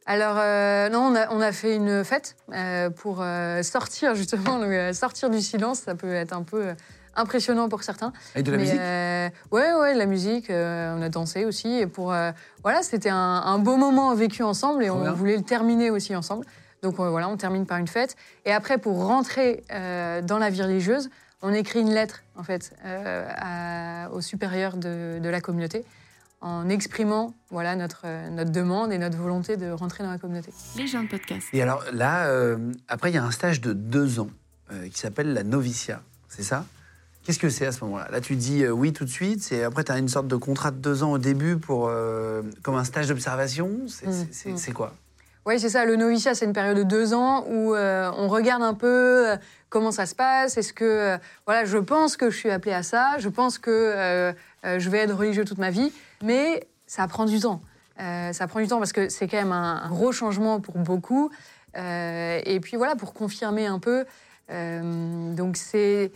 [0.06, 3.18] Alors, euh, non, on a, on a fait une fête euh, pour
[3.64, 4.62] sortir, justement,
[4.94, 5.80] sortir du silence.
[5.80, 6.74] Ça peut être un peu
[7.16, 8.14] impressionnant pour certains.
[8.36, 10.50] Avec de la Mais, musique euh, Ouais, ouais, la musique.
[10.50, 11.68] euh, on a dansé aussi.
[11.80, 12.32] Et pour, euh,
[12.64, 16.46] voilà, c'était un, un beau moment vécu ensemble et on voulait le terminer aussi ensemble.
[16.82, 18.16] Donc euh, voilà, on termine par une fête.
[18.46, 21.10] Et après, pour rentrer euh, dans la vie religieuse,
[21.42, 25.84] on écrit une lettre, en fait, euh, à- au supérieur de, de la communauté
[26.42, 30.52] en exprimant voilà, notre, notre demande et notre volonté de rentrer dans la communauté.
[30.78, 31.48] Les gens de podcast.
[31.54, 32.58] Et alors là, euh,
[32.90, 34.28] après, il y a un stage de deux ans
[34.74, 36.02] euh, qui s'appelle la novicia.
[36.28, 36.66] C'est ça?
[37.24, 38.08] Qu'est-ce que c'est à ce moment-là?
[38.12, 39.50] Là, tu dis euh, oui tout de suite.
[39.54, 42.42] Et après, tu as une sorte de contrat de deux ans au début pour, euh,
[42.64, 43.70] comme un stage d'observation?
[43.88, 44.94] C'est Mm, c'est- quoi?
[45.46, 45.86] Oui, c'est ça.
[45.86, 49.36] Le noviciat, c'est une période de deux ans où euh, on regarde un peu
[49.70, 50.58] comment ça se passe.
[50.58, 53.16] Est-ce que, voilà, je pense que je suis appelée à ça.
[53.20, 54.34] Je pense que
[54.64, 55.92] je vais être religieux toute ma vie.
[56.24, 57.62] Mais ça prend du temps.
[57.98, 61.30] Ça prend du temps parce que c'est quand même un, un gros changement pour beaucoup.
[61.76, 64.06] Et puis voilà, pour confirmer un peu.
[64.50, 66.12] donc c'est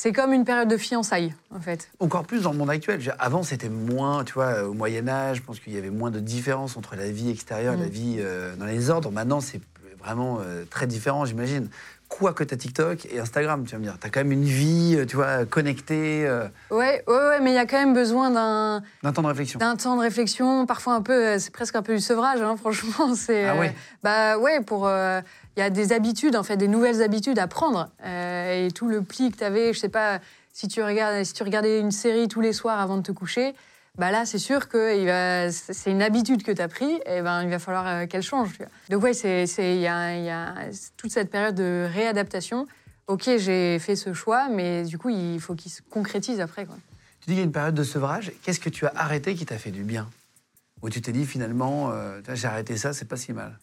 [0.00, 1.90] c'est comme une période de fiançailles, en fait.
[1.98, 3.00] Encore plus dans le monde actuel.
[3.18, 6.76] Avant, c'était moins, tu vois, au Moyen-Âge, je pense qu'il y avait moins de différence
[6.76, 7.90] entre la vie extérieure et la Mm.
[7.90, 9.10] vie euh, dans les ordres.
[9.10, 9.60] Maintenant, c'est
[9.98, 11.68] vraiment euh, très différent, j'imagine.
[12.08, 13.98] Quoique tu as TikTok et Instagram, tu vas me dire.
[14.00, 17.50] Tu as quand même une vie, euh, tu vois, connectée, euh, Ouais, ouais, ouais, mais
[17.50, 19.58] il y a quand même besoin d'un d'un temps de réflexion.
[19.58, 22.56] d'un temps de réflexion, parfois un peu, euh, c'est presque un peu du sevrage, hein,
[22.58, 23.14] franchement.
[23.14, 25.20] C'est, Ah euh, ouais Bah ouais, pour, euh,
[25.56, 27.90] il y a des habitudes, en fait, des nouvelles habitudes à prendre.
[28.04, 30.18] Euh, et tout le pli que tu avais, je sais pas,
[30.52, 33.54] si tu regardes, si tu regardais une série tous les soirs avant de te coucher,
[33.98, 37.50] bah là, c'est sûr que c'est une habitude que tu as pris, et ben il
[37.50, 38.52] va falloir euh, qu'elle change.
[38.52, 38.68] tu vois.
[38.90, 40.54] Donc ouais, c'est, il y a, il y a
[40.96, 42.66] toute cette période de réadaptation.
[43.08, 46.64] Ok, j'ai fait ce choix, mais du coup, il faut qu'il se concrétise après.
[46.64, 46.76] Quoi.
[47.20, 48.32] Tu dis qu'il y a une période de sevrage.
[48.42, 50.08] Qu'est-ce que tu as arrêté qui t'a fait du bien?
[50.82, 53.58] Où tu t'es dit finalement, euh, j'ai arrêté ça, c'est pas si mal?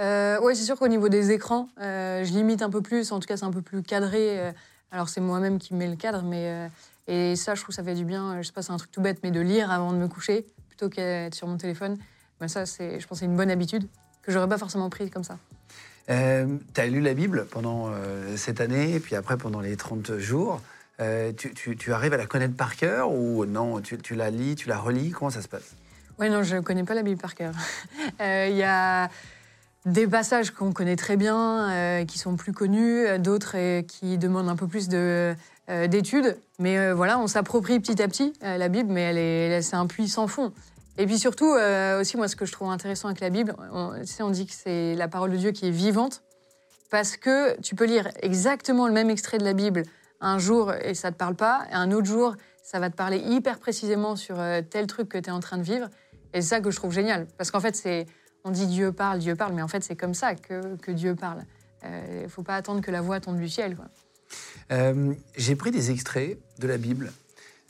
[0.00, 3.12] Euh, oui, c'est sûr qu'au niveau des écrans, euh, je limite un peu plus.
[3.12, 4.54] En tout cas, c'est un peu plus cadré.
[4.90, 6.70] alors, c'est moi-même qui mets le cadre, mais
[7.08, 8.40] et ça, je trouve, ça fait du bien.
[8.40, 10.46] Je sais pas, c'est un truc tout bête, mais de lire avant de me coucher
[10.68, 11.98] plutôt qu'être sur mon téléphone.
[12.40, 13.86] Ben, ça, c'est, je pense, que c'est une bonne habitude
[14.22, 15.38] que j'aurais pas forcément prise comme ça.
[16.08, 19.76] Euh, tu as lu la Bible pendant euh, cette année, et puis après pendant les
[19.76, 20.60] 30 jours.
[21.00, 23.80] Euh, tu, tu- tu arrives à la connaître par cœur ou non?
[23.80, 25.10] Tu, tu la lis, tu la relis?
[25.12, 25.74] Comment ça se passe?
[26.18, 27.54] Ouais, non, je connais pas la Bible par cœur.
[28.20, 29.08] Euh, Il y a
[29.86, 34.18] des passages qu'on connaît très bien, euh, qui sont plus connus, euh, d'autres euh, qui
[34.18, 35.34] demandent un peu plus de,
[35.70, 36.36] euh, d'études.
[36.58, 39.64] Mais euh, voilà, on s'approprie petit à petit euh, la Bible, mais elle est, elle-
[39.64, 40.52] c'est un puits sans fond.
[40.98, 41.54] Et puis surtout,
[41.98, 44.94] aussi, moi, ce que je trouve intéressant avec la Bible, on, on dit que c'est
[44.96, 46.22] la parole de Dieu qui est vivante,
[46.90, 49.84] parce que tu peux lire exactement le même extrait de la Bible
[50.20, 53.16] un jour et ça te parle pas, et un autre jour, ça va te parler
[53.16, 54.36] hyper précisément sur
[54.68, 55.88] tel truc que tu es en train de vivre.
[56.34, 57.26] Et c'est ça que je trouve génial.
[57.38, 58.06] Parce qu'en fait,
[58.44, 61.14] on dit Dieu parle, Dieu parle, mais en fait, c'est comme ça que, que Dieu
[61.14, 61.44] parle.
[61.82, 63.74] Il ne faut pas attendre que la voix tombe du ciel.
[63.74, 63.86] Quoi.
[64.70, 67.12] Euh, J'ai pris des extraits de la Bible.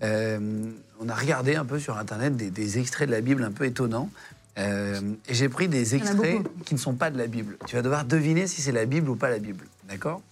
[0.02, 0.70] Euh,
[1.00, 3.64] on a regardé un peu sur Internet des, des extraits de la Bible un peu
[3.64, 4.10] étonnants.
[4.58, 7.56] Euh, et j'ai pris des extraits qui ne sont pas de la Bible.
[7.66, 9.64] Tu vas devoir deviner si c'est la Bible ou pas la Bible.
[9.88, 10.22] D'accord?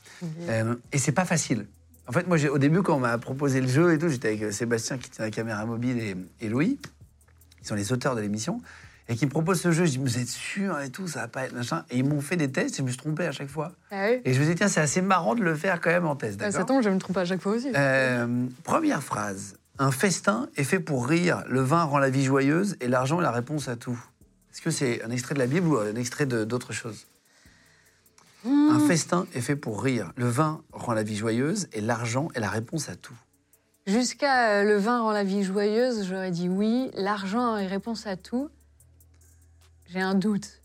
[0.48, 1.66] Euh, Et c'est pas facile.
[2.06, 4.52] En fait, moi, au début, quand on m'a proposé le jeu et tout, j'étais avec
[4.52, 6.78] Sébastien qui tient la caméra mobile et, et Louis,
[7.60, 8.60] qui sont les auteurs de l'émission,
[9.08, 9.86] et qui me proposent ce jeu.
[9.86, 11.84] Je dis, vous êtes sûr et tout, ça va pas être machin.
[11.90, 13.72] Et ils m'ont fait des tests et je me suis trompé à chaque fois.
[13.90, 16.06] Ah oui Et je me dit, tiens, c'est assez marrant de le faire quand même
[16.06, 17.70] en test, Ah, Ça tombe, je me trompe à chaque fois aussi.
[17.74, 19.56] Euh, Première phrase.
[19.78, 23.22] Un festin est fait pour rire, le vin rend la vie joyeuse et l'argent est
[23.22, 23.98] la réponse à tout.
[24.52, 27.06] Est-ce que c'est un extrait de la Bible ou un extrait d'autre chose
[28.44, 28.70] Hmm.
[28.70, 32.40] Un festin est fait pour rire, le vin rend la vie joyeuse et l'argent est
[32.40, 33.16] la réponse à tout.
[33.86, 36.90] Jusqu'à euh, le vin rend la vie joyeuse, j'aurais dit oui.
[36.94, 38.48] L'argent est réponse à tout.
[39.88, 40.62] J'ai un doute.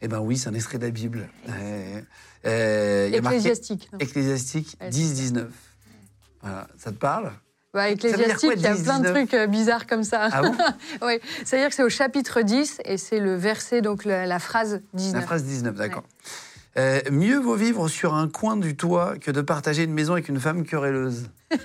[0.00, 1.28] Eh ben oui, c'est un extrait de la Bible.
[1.48, 2.00] Euh,
[2.46, 3.88] euh, il y a marqué Ecclésiastique.
[3.92, 3.98] non.
[3.98, 5.46] Ecclésiastique Ouais, 10-19.
[6.42, 7.32] Voilà, ça te parle?
[7.74, 9.12] Bah, Ecclésiastique, il y a 10, plein de 19?
[9.26, 10.28] trucs euh, bizarres comme ça.
[10.32, 10.54] Ah bon?
[11.02, 14.80] Oui, c'est-à-dire que c'est au chapitre 10 et c'est le verset, donc la, la phrase
[14.94, 15.20] 19.
[15.20, 16.04] La phrase 19, d'accord.
[16.78, 20.28] Euh, mieux vaut vivre sur un coin du toit que de partager une maison avec
[20.28, 21.28] une femme querelleuse.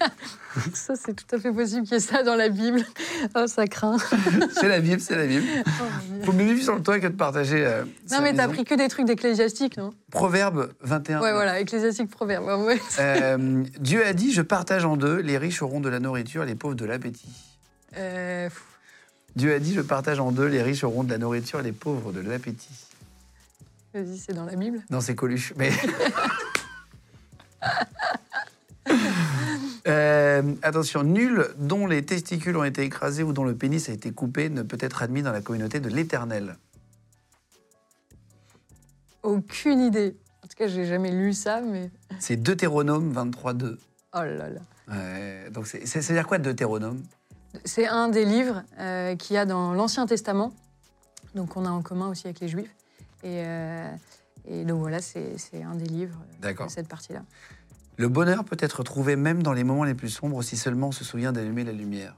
[0.73, 2.83] Ça, c'est tout à fait possible qu'il y ait ça dans la Bible.
[3.35, 3.97] Oh, ça craint.
[4.53, 5.43] C'est la Bible, c'est la Bible.
[5.65, 6.23] Oh, Dieu.
[6.23, 7.65] Faut mieux vivre sur le toit que de partager.
[7.65, 9.93] euh, non, mais t'as pris que des trucs d'ecclésiastique, non?
[10.11, 11.21] Proverbe 21.
[11.21, 12.45] Ouais, voilà, ecclésiastique proverbe.
[12.45, 12.81] Ouais, ouais.
[12.99, 16.55] Euh, Dieu a dit Je partage en deux, les riches auront de la nourriture, les
[16.55, 17.29] pauvres de l'appétit.
[17.97, 18.49] Euh,
[19.35, 22.11] Dieu a dit Je partage en deux, les riches auront de la nourriture, les pauvres
[22.13, 22.69] de l'appétit.
[23.93, 24.81] Vas-y, c'est dans la Bible.
[24.89, 25.53] Non, c'est Coluche.
[25.57, 25.71] Mais.
[29.85, 34.11] Euh, attention, nul dont les testicules ont été écrasés ou dont le pénis a été
[34.13, 36.55] coupé ne peut être admis dans la communauté de l'Éternel.
[39.23, 40.15] Aucune idée.
[40.41, 41.91] En tout cas, j'ai jamais lu ça, mais.
[42.19, 43.77] C'est Deutéronome 23.2.
[44.13, 44.59] Oh là là.
[44.87, 47.03] Ouais, donc, c'est- c'est- c'est-à-dire quoi Deutéronome?
[47.65, 50.53] C'est un des livres euh, qu'il y a dans l'Ancien Testament,
[51.35, 52.73] donc on a en commun aussi avec les Juifs.
[53.23, 53.89] Et, euh,
[54.45, 57.21] et donc voilà, c'est un des livres euh, de cette partie-là.
[57.97, 60.91] Le bonheur peut être trouvé même dans les moments les plus sombres si seulement on
[60.91, 62.15] se souvient d'allumer la lumière.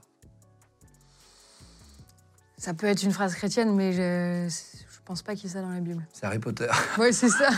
[2.57, 5.61] Ça peut être une phrase chrétienne, mais je, je pense pas qu'il y ait ça
[5.61, 6.03] dans la Bible.
[6.13, 6.67] C'est Harry Potter.
[6.97, 7.49] Oui, c'est ça.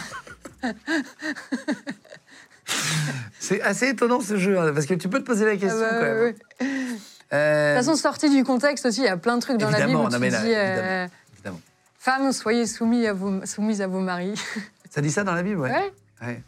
[3.40, 5.92] C'est assez étonnant ce jeu, hein, parce que tu peux te poser la question Ah
[5.92, 6.34] bah, quand même.
[6.34, 6.36] De
[7.34, 9.78] Euh, toute façon, sorti du contexte aussi, il y a plein de trucs dans la
[9.78, 11.10] Bible Évidemment, où non, tu mais là, dis évidemment.
[11.36, 11.62] évidemment.
[12.08, 14.34] Femmes, soyez soumis à vos, soumises à vos maris.
[14.90, 15.70] Ça dit ça dans la Bible, ouais.
[15.70, 15.92] Ouais.
[16.26, 16.42] Ouais.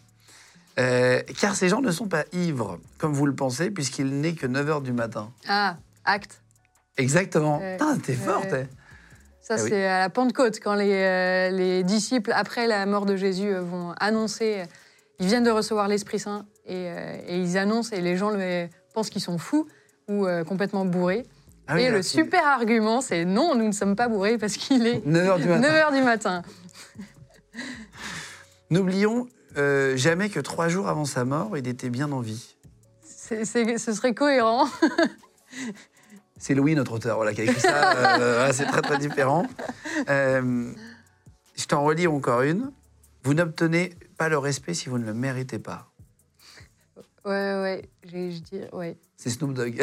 [0.79, 4.47] Euh, car ces gens ne sont pas ivres, comme vous le pensez, puisqu'il n'est que
[4.47, 5.29] 9h du matin.
[5.49, 6.41] Ah, acte.
[6.95, 7.59] Exactement.
[8.01, 8.53] T'es forte.
[8.53, 8.67] eh.
[9.41, 9.69] Ça, Ah oui.
[9.69, 13.59] c'est à la Pentecôte, quand les, euh, les disciples, après la mort de Jésus, euh,
[13.59, 14.63] vont annoncer,
[15.19, 16.85] ils viennent de recevoir l'Esprit Saint, et,
[17.27, 19.67] et ils annoncent, et les gens le- pensent qu'ils sont fous
[20.07, 21.27] ou complètement bourrés.
[21.71, 24.87] Ah oui, et le super argument, c'est non, nous ne sommes pas bourrés parce qu'il
[24.87, 25.69] est 9h du matin.
[25.69, 26.41] 9h du matin.
[28.71, 29.27] N'oublions
[29.57, 32.55] euh, jamais que trois jours avant sa mort, il était bien en vie.
[33.03, 34.67] C'est- c'est- ce serait cohérent.
[36.41, 38.17] C'est Louis, notre auteur, voilà, qui a écrit ça.
[38.17, 39.45] Euh, c'est très, très différent.
[40.07, 40.71] Euh,
[41.57, 42.71] je t'en relis encore une.
[43.23, 45.91] Vous n'obtenez pas le respect si vous ne le méritez pas.
[47.25, 48.97] Ouais, ouais, j'ai- je dis, ouais.
[49.17, 49.81] C'est Snoop Dogg.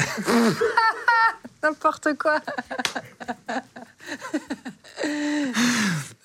[1.66, 2.40] N'importe quoi.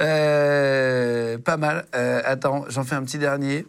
[0.02, 1.86] Euh, pas mal.
[1.96, 3.66] Euh, attends, j'en fais un petit dernier.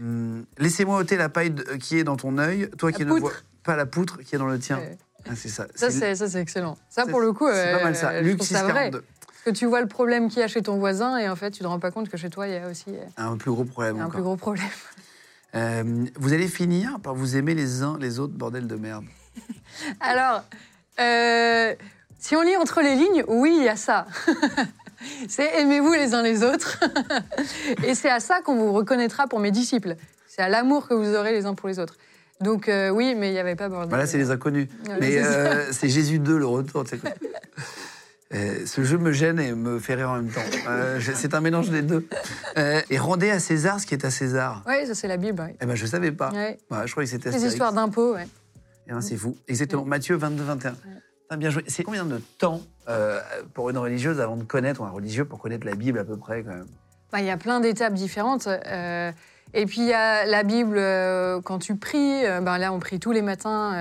[0.00, 3.12] Hum, Laissez-moi ôter la paille de- qui est dans ton œil, toi La qui ne
[3.12, 3.32] vois
[3.64, 4.78] pas la poutre qui est dans le tien.
[4.78, 4.98] Ouais.
[5.28, 5.66] Ah, c'est ça.
[5.74, 6.76] Ça, C'est- c'est ça, c'est excellent.
[6.90, 8.18] Ça, pour le coup, c'est pas euh, mal ça.
[8.18, 8.72] je Luc trouve ça vrai.
[8.90, 9.04] 642.
[9.26, 11.50] Parce que tu vois le problème qu'il y a chez ton voisin et en fait,
[11.50, 13.64] tu te rends pas compte que chez toi, il y a aussi Un plus gros
[13.64, 14.12] problème un encore.
[14.12, 14.66] plus gros problème.
[15.54, 19.04] Euh, vous allez finir par vous aimer les uns les autres, bordel de merde.
[20.00, 20.44] Alors,
[21.00, 21.74] euh,
[22.18, 24.06] si on lit entre les lignes, oui, il y a ça.
[25.28, 26.78] c'est aimez-vous les uns les autres.
[27.84, 29.96] Et c'est à ça qu'on vous reconnaîtra pour mes disciples.
[30.28, 31.96] C'est à l'amour que vous aurez les uns pour les autres.
[32.40, 33.88] Donc euh, oui, mais il n'y avait pas bordel.
[33.88, 34.68] Voilà, c'est les inconnus.
[34.88, 36.84] Ouais, Mais euh, c'est Jésus 2, le retour.
[38.34, 40.40] Euh, ce jeu me gêne et me fait rire en même temps.
[40.66, 42.06] Euh, c'est un mélange des deux.
[42.56, 44.62] Euh, et rendez à César ce qui est à César.
[44.66, 45.42] Oui, ça c'est la Bible.
[45.42, 45.54] ouais.
[45.60, 46.30] Eh ben, je savais pas.
[46.30, 46.58] Ouais.
[46.70, 48.26] Ouais, je crois que c'était Les histoires d'impôts, ouais.
[48.88, 49.36] Eh ben, c'est fou.
[49.48, 49.84] Exactement.
[49.84, 50.72] Matthieu 22, 21.
[50.72, 51.64] Putain, bien joué.
[51.68, 53.20] C'est combien de temps euh,
[53.54, 56.16] pour une religieuse avant de connaître, ou un religieux pour connaître la Bible à peu
[56.16, 56.66] près quand même?
[57.12, 58.46] Bah, Il y a plein d'étapes différentes.
[58.48, 59.12] euh,
[59.54, 62.98] et puis il y a la Bible, euh, quand tu pries, ben là on prie
[62.98, 63.72] tous les matins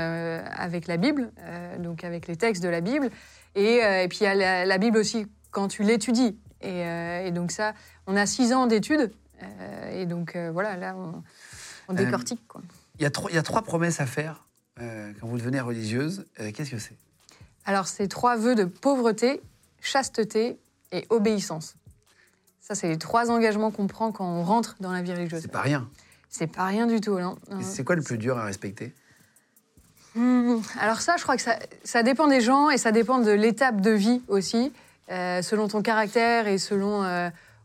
[0.53, 1.31] avec la Bible,
[1.79, 3.09] donc avec les textes de la Bible.
[3.55, 6.37] Et, et puis il y a la, la Bible aussi quand tu l'étudies.
[6.59, 6.81] Et,
[7.25, 7.73] et donc ça,
[8.05, 9.11] on a six ans d'études.
[9.93, 11.23] et donc voilà, là on,
[11.87, 12.45] on décortique.
[12.49, 12.61] Quoi.
[12.99, 14.45] il y, a trois, il y a trois promesses à faire
[14.79, 16.25] euh, quand vous devenez religieuse.
[16.39, 16.95] Euh, Qu'est-ce que c'est?
[17.65, 19.41] Alors c'est trois vœux de pauvreté,
[19.81, 20.59] chasteté
[20.91, 21.75] et obéissance.
[22.59, 25.41] Ça, c'est les trois engagements qu'on prend quand on rentre dans la vie religieuse.
[25.41, 25.89] C'est pas rien.
[26.29, 27.37] C'est pas rien du tout, non.
[27.61, 28.93] C'est quoi le plus dur à respecter?
[30.15, 33.31] Hmm, Alors ça, je crois que ça, ça dépend des gens et ça dépend de
[33.31, 34.71] l'étape de vie aussi,
[35.09, 37.01] euh, selon ton caractère et selon...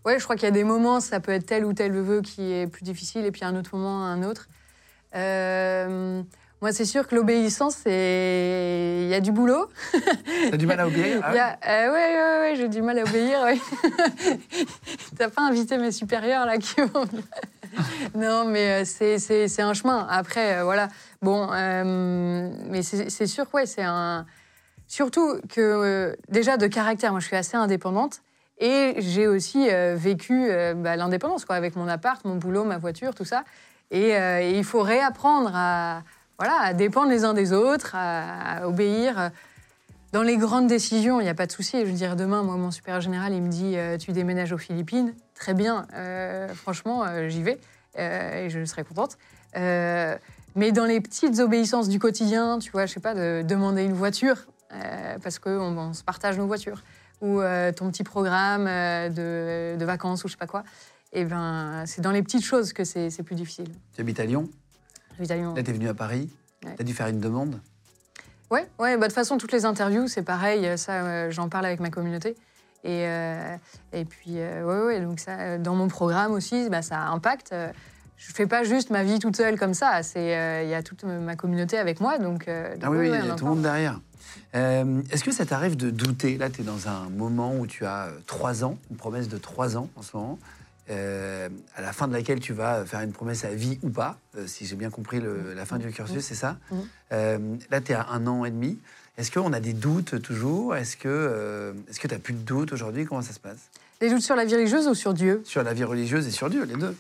[0.05, 2.23] ouais, je crois qu'il y a des moments, ça peut être tel ou tel vœu
[2.23, 4.49] qui est plus difficile et puis un autre moment, un autre.
[5.15, 6.23] Euh,
[6.67, 9.03] moi, c'est sûr que l'obéissance, c'est...
[9.05, 9.69] Il y a du boulot.
[10.51, 13.05] T'as du mal à obéir y a- euh, ouais, ouais, ouais, j'ai du mal à
[13.05, 13.41] obéir.
[13.45, 13.57] ouais.
[15.17, 17.05] T'as pas invité mes supérieurs là qui vont.
[18.17, 20.09] non, mais euh, c'est- un chemin.
[20.11, 20.89] Après, euh, voilà.
[21.23, 24.27] Bon, euh, mais c'est sûr, ouais, c'est un.
[24.89, 28.23] Surtout que euh, déjà de caractère, moi, je suis assez indépendante.
[28.59, 33.25] Et j'ai aussi vécu bah, l'indépendance, quoi, avec mon appart, mon boulot, ma voiture, tout
[33.27, 33.45] ça.
[33.93, 36.03] Et, et il faut réapprendre à,
[36.39, 39.31] voilà, à dépendre les uns des autres, à, obéir.
[40.13, 41.81] Dans les grandes décisions, il n'y a pas de souci.
[41.81, 44.59] Je veux dire, demain, moi, mon supérieur général, il me dit euh, Tu déménages aux
[44.59, 45.15] Philippines.
[45.35, 45.87] Très bien.
[45.95, 47.59] Euh, franchement, euh, j'y vais.
[47.99, 49.19] Euh, et je serai contente.
[49.57, 50.17] Euh,
[50.57, 53.93] mais dans les petites obéissances du quotidien, tu vois, je sais pas, de demander une
[53.93, 56.83] voiture, euh, parce qu'on on se partage nos voitures,
[57.21, 60.65] ou euh, ton petit programme euh, de, de vacances, ou je sais pas quoi,
[61.13, 63.69] et ben, c'est dans les petites choses que c'est plus difficile.
[63.95, 64.49] Tu habites à Lyon?
[65.19, 65.55] Évidemment.
[65.55, 66.31] Là, t'es venu à Paris
[66.65, 66.75] Ouais.
[66.77, 67.61] T'as dû faire une demande
[68.51, 70.77] Ouais, ouais, bah, de toute façon, toutes les interviews, c'est pareil.
[70.79, 72.31] Ça, euh, j'en parle avec ma communauté.
[72.85, 73.57] Et, euh,
[73.93, 77.53] et puis, euh, ouais, ouais, donc ça, euh, dans mon programme aussi, bah, ça impacte.
[77.53, 77.69] Euh,
[78.17, 80.03] Je fais pas juste ma vie toute seule comme ça.
[80.03, 82.49] C'est, euh, il y a toute ma communauté avec moi, donc.
[82.49, 84.01] euh, donc Ah oui, oui, il y a tout le monde derrière.
[84.55, 86.39] Euh, Est-ce que ça t'arrive de douter?
[86.39, 89.37] Là, tu es dans un moment où tu as euh, trois ans, une promesse de
[89.37, 90.39] trois ans en ce moment,
[90.91, 94.19] euh, à la fin de laquelle tu vas faire une promesse à vie ou pas,
[94.37, 96.87] euh, si j'ai bien compris le- la fin du cursus, c'est ça Mhm.
[97.13, 97.39] Euh,
[97.71, 98.79] Là, tu es à un an et demi.
[99.19, 100.77] Est-ce qu'on a des doutes toujours?
[100.77, 103.05] Est-ce que tu n'as plus de doutes aujourd'hui?
[103.07, 103.71] Comment ça se passe?
[104.01, 105.41] Des doutes sur la vie religieuse ou sur Dieu?
[105.45, 106.95] Sur la vie religieuse et sur Dieu, les deux.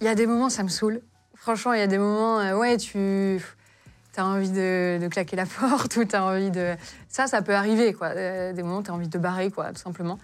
[0.00, 1.00] Il y a des moments, ça me saoule.
[1.34, 3.40] Franchement, il y a des moments, ouais, tu
[4.16, 6.74] as envie de, de claquer la porte ou tu as envie de.
[7.08, 8.14] Ça, ça peut arriver, quoi.
[8.14, 10.18] Des moments, tu as envie de te barrer, quoi, tout simplement.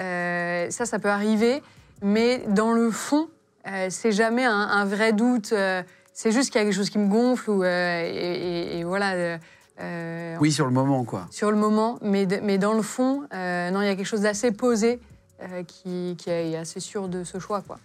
[0.00, 1.62] Euh, ça, ça peut arriver,
[2.02, 3.28] mais dans le fond,
[3.68, 5.52] euh, c'est jamais un, un vrai doute.
[5.52, 8.84] euh, c'est juste qu'il y a quelque chose qui me gonfle ou, et, et- et
[8.84, 9.38] voilà.
[9.80, 11.26] euh, Oui, sur le moment, quoi.
[11.30, 14.06] sur le moment, mais, de- mais dans le fond, euh, non, il y a quelque
[14.06, 15.00] chose d'assez posé
[15.42, 17.78] euh, qui, qui est assez sûr de ce choix, quoi.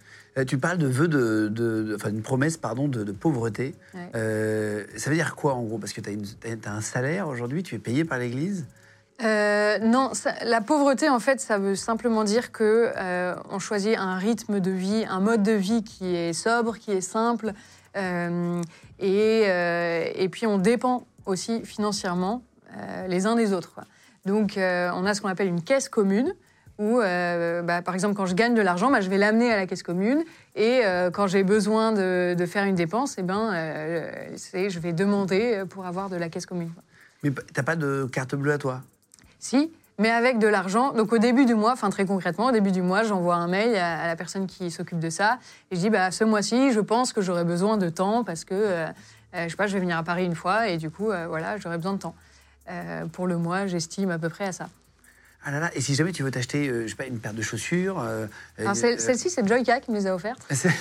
[0.46, 3.74] Tu parles de vœux de, de- de- une promesse, pardon, de, pauvreté.
[3.94, 4.86] Ouais.
[4.96, 5.78] Ça veut dire quoi en gros?
[5.78, 6.10] Parce que tu
[6.64, 8.64] as, un salaire aujourd'hui, tu es payé par l'Église?
[9.22, 10.12] Euh, non,
[10.44, 14.70] la pauvreté, en fait, ça veut simplement dire que euh, on choisit un rythme de
[14.70, 17.52] vie, un mode de vie qui est sobre, qui est simple,
[17.96, 18.62] euh,
[18.98, 19.42] et,
[20.22, 22.42] et puis on dépend aussi financièrement
[23.08, 23.80] les uns des autres.
[24.26, 26.32] Donc, on a ce qu'on appelle une caisse commune.
[26.78, 29.66] Où, bah, par exemple, quand je gagne de l'argent, bah, je vais l'amener à la
[29.66, 30.22] caisse commune.
[30.54, 33.52] Et quand j'ai besoin de, faire une dépense, eh ben,
[34.34, 36.70] je vais demander pour avoir de la caisse commune.
[37.22, 38.82] Mais t'as pas de carte bleue à toi?
[39.40, 40.92] Si, mais avec de l'argent.
[40.92, 43.74] Donc au début du mois, enfin très concrètement, au début du mois, j'envoie un mail
[43.76, 45.38] à, à la personne qui s'occupe de ça
[45.70, 48.54] et je dis bah ce mois-ci, je pense que j'aurai besoin de temps parce que
[48.54, 48.86] euh,
[49.34, 51.26] euh, je sais pas, je vais venir à Paris une fois et du coup euh,
[51.26, 52.14] voilà, j'aurai besoin de temps.
[52.70, 54.68] Euh, pour le mois, j'estime à peu près à ça.
[55.44, 57.32] Ah là là, et si jamais tu veux t'acheter, euh, je sais pas, une paire
[57.32, 58.26] de chaussures euh,
[58.74, 60.68] Celle-ci, c'est Joyka qui me les a offertes c'est-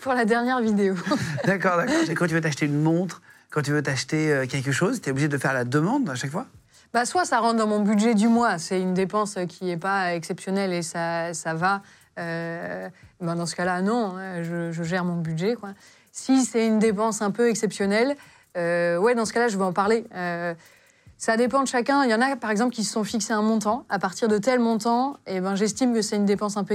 [0.00, 0.94] pour la dernière vidéo.
[1.44, 1.94] D'accord, d'accord.
[2.08, 3.20] Et quand tu veux t'acheter une montre,
[3.50, 6.14] quand tu veux t'acheter euh, quelque chose, tu es obligé de faire la demande à
[6.14, 6.46] chaque fois?
[6.92, 10.14] Bah, soit ça rentre dans mon budget du mois, c'est une dépense qui n'est pas
[10.14, 11.82] exceptionnelle et ça, ça va.
[12.18, 12.88] Euh,
[13.20, 15.54] ben dans ce cas-là, non, hein, je, gère mon budget.
[15.54, 15.70] Quoi.
[16.12, 18.16] Si c'est une dépense un peu exceptionnelle,
[18.56, 20.04] euh, ouais, dans ce cas-là, je vais en parler.
[20.14, 20.54] Euh,
[21.16, 22.04] ça dépend de chacun.
[22.04, 23.84] Il y en a, par exemple, qui se sont fixés un montant.
[23.88, 26.74] À partir de tel montant, et ben, j'estime que c'est une dépense un peu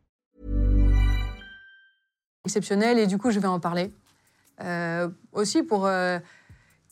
[2.51, 3.91] Exceptionnel et du coup, je vais en parler.
[4.63, 6.19] Euh, aussi pour euh,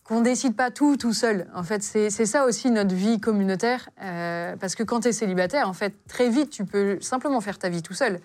[0.03, 1.47] qu'on décide pas tout tout seul.
[1.53, 3.89] En fait, c'est ça aussi notre vie communautaire.
[4.01, 7.57] euh, parce que quand tu es célibataire, en fait, très vite, tu peux simplement faire
[7.59, 8.19] ta vie tout seul.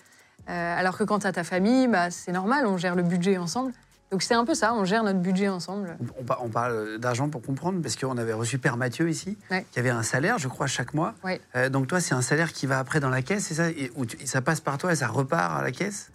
[0.49, 3.39] Euh, alors que quand tu as ta famille, bah, c'est normal, on gère le budget
[3.39, 3.73] ensemble.
[4.11, 5.97] Donc c'est un peu ça, on gère notre budget ensemble.
[6.01, 9.37] On, on par- on parle d'argent pour comprendre, parce qu'on avait reçu Père Mathieu ici,
[9.51, 9.65] Ouais.
[9.73, 11.15] qui avait un salaire, je crois, chaque mois.
[11.25, 11.41] Ouais.
[11.57, 13.71] Euh, donc toi, c'est un salaire qui va après dans la caisse, c'est ça?
[13.71, 16.11] Et, où tu- Ça passe par toi et ça repart à la caisse?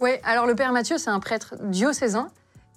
[0.00, 2.28] Oui, alors le père Mathieu, c'est un prêtre diocésain.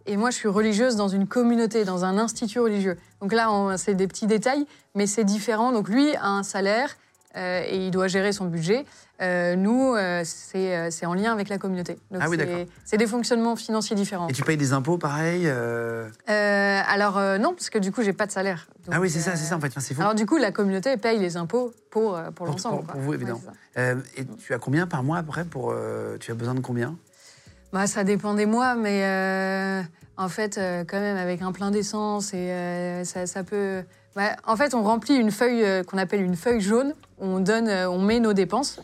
[0.08, 2.98] Et moi, je suis religieuse dans une communauté, dans un institut religieux.
[3.22, 3.48] Donc là,
[3.78, 4.66] c'est des petits détails,
[4.96, 5.72] mais c'est différent.
[5.72, 6.90] Donc lui a un salaire
[7.38, 8.86] euh, et il doit gérer son budget.
[9.22, 12.00] Euh, nous, euh, c'est euh, c'est en lien avec la communauté.
[12.10, 12.66] Donc Ah oui, c'est- d'accord.
[12.84, 14.28] c'est des fonctionnements financiers différents.
[14.28, 15.48] Et tu payes des impôts pareil
[16.28, 18.68] alors non, parce que du coup, j'ai pas de salaire.
[18.86, 19.68] Donc, Ah oui, c'est ça, c'est ça en fait.
[19.68, 20.02] Enfin, c'est fou.
[20.02, 22.84] Alors du coup, la communauté paye les impôts pour, pour l'ensemble.
[22.88, 23.40] pour- vous, évidemment.
[23.78, 25.76] et tu as combien par mois après pour
[26.20, 26.96] Tu as besoin de combien?
[27.74, 29.82] Bah, ça dépend des mois, mais euh,
[30.18, 33.84] en fait, euh, quand même, avec un plein d'essence, et euh, ça, ça peut.
[34.18, 36.94] Ouais, en fait, on remplit une feuille qu'on appelle une feuille jaune.
[37.18, 38.82] On donne, on met nos dépenses.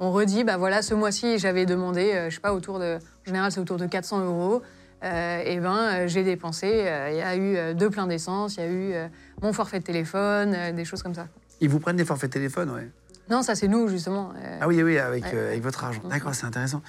[0.00, 3.52] On redit, bah voilà, ce mois-ci, j'avais demandé, je sais pas, autour de, en général,
[3.52, 4.62] c'est autour de 400 euros.
[5.02, 6.68] Et ben, j'ai dépensé.
[7.10, 8.94] Il y a eu deux pleins d'essence, il y a eu
[9.42, 11.26] mon forfait de téléphone, des choses comme ça.
[11.60, 12.88] Ils vous prennent des forfaits téléphone, ouais.
[13.30, 14.32] Non, ça c'est nous justement.
[14.36, 15.30] euh, Ah oui, oui, avec, Ouais.
[15.34, 16.02] euh, avec votre argent.
[16.10, 16.82] D'accord, c'est intéressant.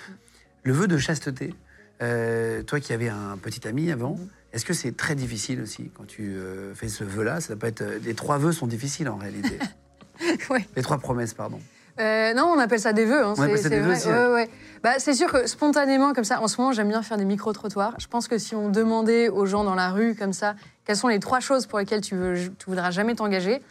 [0.65, 1.53] Le vœu de chasteté,
[2.01, 4.27] euh, toi qui avais un petit ami avant, Mhm.
[4.51, 7.39] est-ce que c'est très difficile aussi quand tu euh, fais ce vœu-là?
[7.39, 9.57] Ça peut être euh, les trois vœux sont difficiles en réalité.
[10.49, 10.65] Ouais.
[10.77, 11.59] Les trois promesses, pardon.
[11.99, 13.23] Euh, non, on appelle ça des vœux.
[13.25, 13.41] hein, c'est-
[13.81, 13.91] vrai.
[13.95, 14.49] aussi, Ouais, ouais.
[14.81, 17.93] Bah, c'est sûr que spontanément, comme ça, en ce moment, j'aime bien faire des micro-trottoirs.
[17.99, 20.55] Je pense que si on demandait aux gens dans la rue, comme ça,
[20.85, 23.61] quelles sont les trois choses pour lesquelles tu, veux, tu voudras jamais t'engager,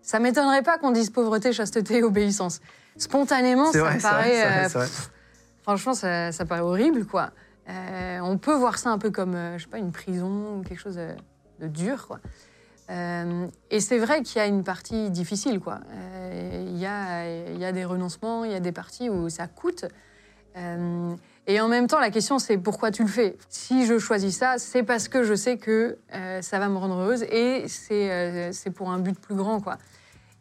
[0.00, 2.60] ça m'étonnerait pas qu'on dise pauvreté, chasteté, obéissance.
[2.96, 4.22] Spontanément, ça vrai, me paraît.
[4.30, 4.86] vrai, c'est vrai.
[4.86, 5.10] pff,
[5.64, 7.30] franchement, ça, paraît horrible, quoi.
[7.68, 10.62] Euh, on peut voir ça un peu comme, euh, je sais pas, une prison ou
[10.62, 11.00] quelque chose
[11.60, 12.20] de, dur, quoi.
[12.90, 15.80] Euh, et c'est vrai qu'il y a une partie difficile, quoi.
[15.90, 19.86] Il y, a, y a des renoncements, il y a des parties où ça coûte.
[21.46, 23.36] Et en même temps, la question, c'est pourquoi tu le fais?
[23.48, 25.98] Si je choisis ça, c'est parce que je sais que
[26.42, 29.78] ça va me rendre heureuse et c'est c'est pour un but plus grand, quoi.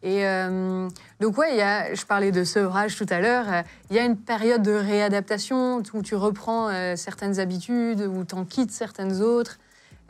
[0.06, 0.89] Et euh,
[1.22, 3.45] donc, ouais, je parlais de sevrage tout à l'heure.
[3.47, 8.26] euh, Il y a une période de réadaptation où tu reprends euh, certaines habitudes, où
[8.26, 9.60] tu en quittes certaines autres.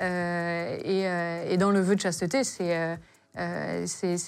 [0.02, 2.98] Euh, et, dans le vœu de chasteté, c'est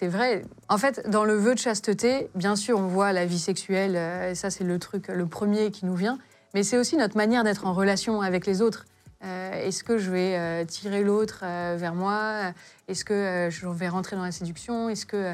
[0.07, 0.45] vrai.
[0.69, 3.95] En fait, dans le vœu de chasteté, bien sûr, on voit la vie sexuelle,
[4.29, 6.19] et ça, c'est le truc, le premier qui nous vient.
[6.53, 8.85] Mais c'est aussi notre manière d'être en relation avec les autres.
[9.23, 12.53] Est-ce que je vais tirer l'autre vers moi?
[12.87, 14.87] Est-ce que je vais rentrer dans la séduction?
[14.87, 15.33] Est-ce que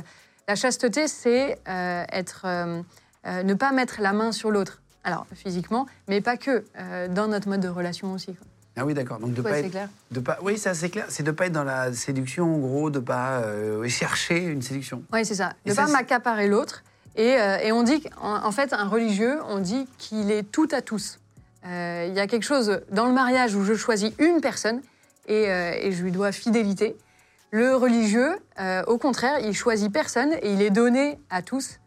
[0.52, 2.82] la chasteté, c'est euh, être, euh,
[3.26, 4.82] euh, ne pas mettre la main sur l'autre.
[5.06, 6.64] Alors physiquement, mais pas que
[7.08, 8.36] dans notre mode de relation aussi.
[8.36, 8.46] quoi.
[8.78, 9.20] Ah oui, d'accord.
[9.20, 9.90] Donc de Ouais, pas c'est être, clair.
[10.12, 11.06] de pas, oui, c'est assez clair.
[11.10, 15.02] C'est de pas être dans la séduction, en gros, de pas euh, chercher une séduction.
[15.14, 15.54] Oui, c'est ça.
[15.66, 16.84] Et Ne ça, pas c'est- m'accaparer l'autre.
[17.16, 20.68] Et, euh, et on dit, qu'en en fait, un religieux, on dit qu'il est tout
[20.72, 21.18] à tous.
[21.66, 24.82] Euh, Il y a quelque chose dans le mariage où je choisis une personne
[25.28, 26.96] et, euh, et je lui dois fidélité.
[27.52, 31.80] Le religieux, euh, au contraire, il choisit personne et il est donné à tous.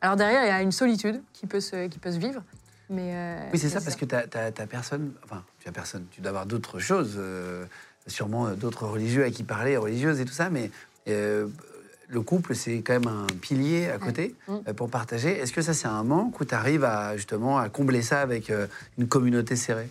[0.00, 2.42] Alors derrière, il y a une solitude qui peut se, qui peut se vivre.
[2.88, 5.12] Mais, euh, Oui, c'est ça, parce que t'as as, personne.
[5.24, 6.06] Enfin, tu as personne.
[6.10, 7.64] Tu dois avoir d'autres choses, euh,
[8.06, 10.70] sûrement d'autres religieux à qui parler, religieuses et tout ça, mais
[11.06, 14.72] le couple, c'est quand même un pilier à côté Mm.
[14.72, 15.38] pour partager.
[15.38, 18.50] Est-ce que ça, c'est un manque ou tu arrives à, justement à combler ça avec
[18.98, 19.88] une communauté serrée?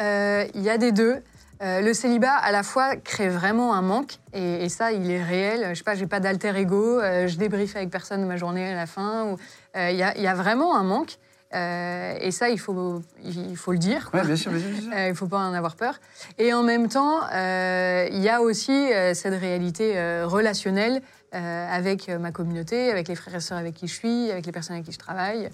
[0.00, 1.16] Euh, Il y a des deux.
[1.62, 5.22] Euh, le célibat, à la fois, crée vraiment un manque, et, et ça, il est
[5.22, 5.66] réel.
[5.70, 8.74] Je sais pas, j'ai pas d'alter ego, euh, je débriefe avec personne ma journée à
[8.74, 9.26] la fin.
[9.26, 9.36] ou-
[9.76, 11.18] euh, Il y, a, il y a vraiment un manque,
[11.52, 14.10] et ça, il faut, il faut le dire.
[14.10, 14.20] quoi.
[14.20, 14.70] Oui, bien sûr, bien sûr.
[14.70, 14.90] bien sûr.
[14.98, 15.98] Il ne faut pas en avoir peur.
[16.38, 21.02] Et en même temps, il y a aussi cette réalité relationnelle
[21.32, 24.74] avec ma communauté, avec les frères et sœurs avec qui je suis, avec les personnes
[24.76, 25.50] avec qui je travaille.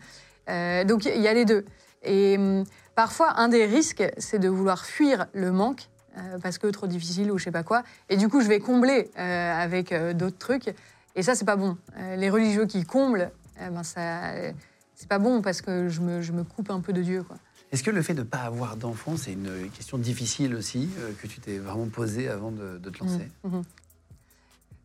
[0.87, 1.65] Donc il y a les deux.
[2.03, 6.67] Et hum, parfois, un des risques, c'est de vouloir fuir le manque euh, parce que
[6.69, 7.83] trop difficile ou je sais pas quoi.
[8.09, 10.75] Et du coup, je vais combler euh, avec euh, d'autres trucs.
[11.15, 11.79] Et ça, c'est pas bon.
[12.17, 14.33] Les religieux qui comblent, ben ça,
[14.95, 17.37] c'est pas bon parce que je me, je me coupe un peu de Dieu, quoi.
[17.73, 20.91] Est-ce que le fait de ne pas avoir d'enfant, c'est une question difficile aussi,
[21.23, 23.29] que tu t'es vraiment posée avant de, de te lancer?
[23.45, 23.63] Mhm.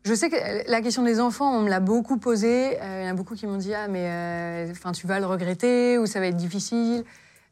[0.04, 2.82] Je sais que la question des enfants, on me l'a beaucoup posée.
[2.82, 5.28] Euh, il y en a beaucoup qui m'ont dit Ah, mais euh, tu vas le
[5.28, 7.04] regretter ou ça va être difficile.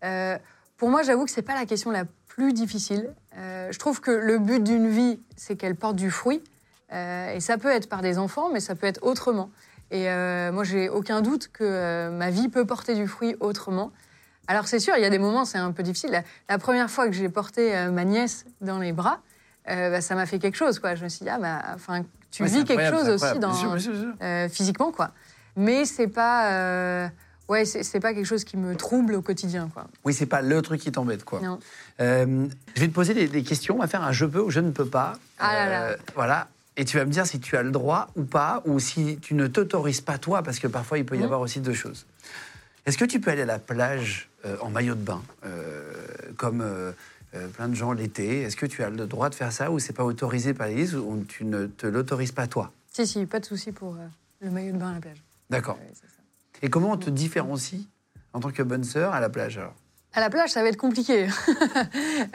[0.03, 0.37] Euh,
[0.77, 2.05] pour moi, j'avoue que c'est pas la question la
[2.39, 3.13] plus difficile.
[3.37, 6.41] Euh, je trouve que le but d'une vie, c'est qu'elle porte du fruit.
[6.93, 9.49] Euh, et ça peut être par des enfants, mais ça peut être autrement.
[9.91, 13.91] Et euh, moi, j'ai aucun doute que ma vie peut porter du fruit autrement.
[14.47, 16.11] Alors, c'est sûr, il y a des moments, c'est un peu difficile.
[16.11, 19.19] La, la première fois que j'ai porté ma nièce dans les bras,
[19.67, 20.79] bah, ça m'a fait quelque chose.
[20.79, 20.95] Quoi.
[20.95, 23.59] Je me suis dit, ah, bah, enfin, tu Ouais, vis quelque chose aussi dans, Bien
[23.59, 24.55] sûr, bien sûr, bien sûr.
[24.55, 25.11] physiquement, quoi.
[25.57, 27.11] Mais c'est pas.
[27.49, 29.87] Ouais, c'est pas quelque chose qui me trouble au quotidien, quoi.
[30.05, 31.41] Oui, c'est pas le truc qui t'embête, quoi.
[31.41, 31.59] Non.
[31.99, 33.75] Euh, je vais te poser des, des questions.
[33.75, 35.19] On va faire un je peux ou je ne peux pas.
[35.39, 35.83] Ah là là.
[35.89, 36.47] Euh, voilà.
[36.77, 39.33] Et tu vas me dire si tu as le droit ou pas, ou si tu
[39.33, 41.25] ne t'autorises pas toi, parce que parfois il peut y Mhm.
[41.25, 42.05] avoir aussi deux choses.
[42.85, 45.21] Est-ce que tu peux aller à la plage euh, en maillot de bain,
[46.37, 46.63] comme
[47.53, 48.41] plein de gens l'été?
[48.43, 50.95] Est-ce que tu as le droit de faire ça, ou c'est pas autorisé par l'Église,
[50.95, 52.71] ou tu ne te l'autorises pas toi?
[52.91, 53.95] Si, si, pas de souci pour
[54.41, 55.21] le maillot de bain à la plage.
[55.49, 55.77] D'accord.
[55.77, 55.91] Ouais.
[56.61, 57.87] Et comment on te différencie
[58.33, 59.75] en tant que bonne sœur à la plage alors?
[60.13, 61.27] À la plage, ça va être compliqué.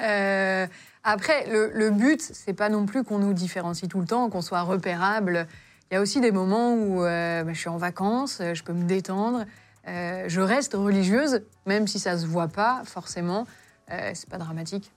[0.00, 0.66] Euh,
[1.02, 4.40] après, le, le but, c'est pas non plus qu'on nous différencie tout le temps, qu'on
[4.40, 5.46] soit repérable.
[5.90, 8.72] Il y a aussi des moments où euh, bah, je suis en vacances, je peux
[8.72, 9.44] me détendre.
[9.86, 13.46] Euh, je reste religieuse, même si ça se voit pas forcément.
[13.88, 14.90] C'est pas dramatique.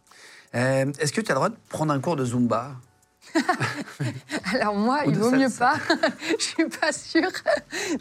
[0.53, 2.71] Est-ce que tu as le droit de prendre un cours de Zumba?
[4.59, 5.75] Alors moi, Ou il vaut mieux pas.
[6.39, 7.31] je suis pas sûre.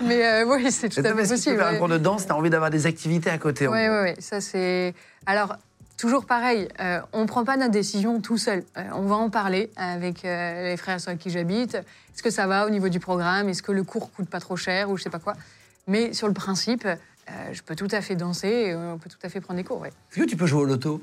[0.04, 1.56] Mais euh, oui, c'est tout à fait que tu possible.
[1.56, 3.98] faire un cours de danse, tu as envie d'avoir des activités à côté Oui, oui,
[4.04, 4.14] oui.
[4.18, 4.94] Ça, c'est.
[5.26, 5.56] Alors,
[5.96, 8.64] toujours pareil, euh, on ne prend pas notre décision tout seul.
[8.76, 11.74] Euh, on va en parler avec euh, les frères sur qui j'habite.
[11.74, 13.48] Est-ce que ça va au niveau du programme?
[13.48, 15.34] Est-ce que le cours coûte pas trop cher ou je sais pas quoi?
[15.86, 16.86] Mais sur le principe,
[17.52, 19.80] je peux tout à fait danser et on peut tout à fait prendre des cours,
[19.80, 19.92] ouais.
[20.10, 21.00] Est-ce que tu peux jouer au loto?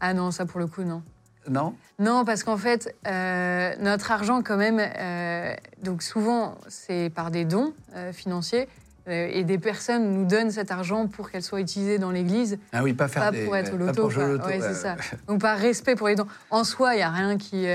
[0.00, 1.02] Ah non, ça pour le coup, non.
[1.48, 1.74] Non?
[1.98, 7.44] Non, parce qu'en fait, euh, notre argent, quand même, euh, donc souvent, c'est par des
[7.44, 8.68] dons euh, financiers.
[9.08, 12.58] et des personnes nous donnent cet argent pour qu'elle soit utilisée dans l'Église.
[12.72, 13.44] Ah oui, pas faire pas des...
[13.44, 14.08] pour être au loto.
[14.08, 14.96] Ouais, c'est ça.
[15.28, 16.26] Donc par respect pour les dons.
[16.50, 17.66] En soi, il y a rien qui,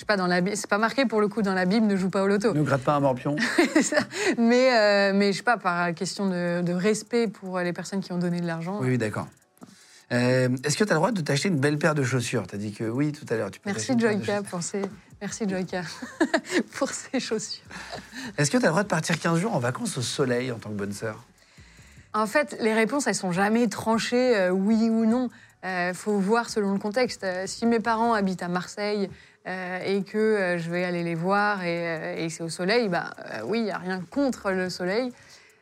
[0.00, 1.86] je sais pas dans la Bible, c'est pas marqué pour le coup dans la Bible,
[1.86, 2.54] ne joue pas au loto.
[2.54, 3.36] Ne gratte pas un morpion.
[4.38, 8.10] Mais euh, mais je sais pas par question de, de respect pour les personnes qui
[8.12, 8.78] ont donné de l'argent.
[8.80, 9.26] Oui, oui, d'accord.
[10.12, 12.46] Euh, Est-ce que tu as le droit de t'acheter une belle paire de chaussures?
[12.46, 13.50] Tu as dit que oui tout à l'heure.
[13.64, 14.82] Merci Joyka pour ces,
[15.20, 15.82] merci Joyka
[16.74, 17.62] pour ces chaussures.
[18.36, 20.58] Est-ce que tu as le droit de partir 15 jours en vacances au soleil en
[20.58, 21.24] tant que bonne sœur?
[22.12, 25.28] En fait, les réponses, elles sont jamais tranchées, euh, oui ou non.
[25.62, 27.22] Il faut voir selon le contexte.
[27.22, 29.10] Euh, si mes parents habitent à Marseille
[29.46, 32.88] euh, et que euh, je vais aller les voir et, euh, et c'est au soleil,
[32.88, 35.12] bah euh, oui, il n'y a rien contre le soleil.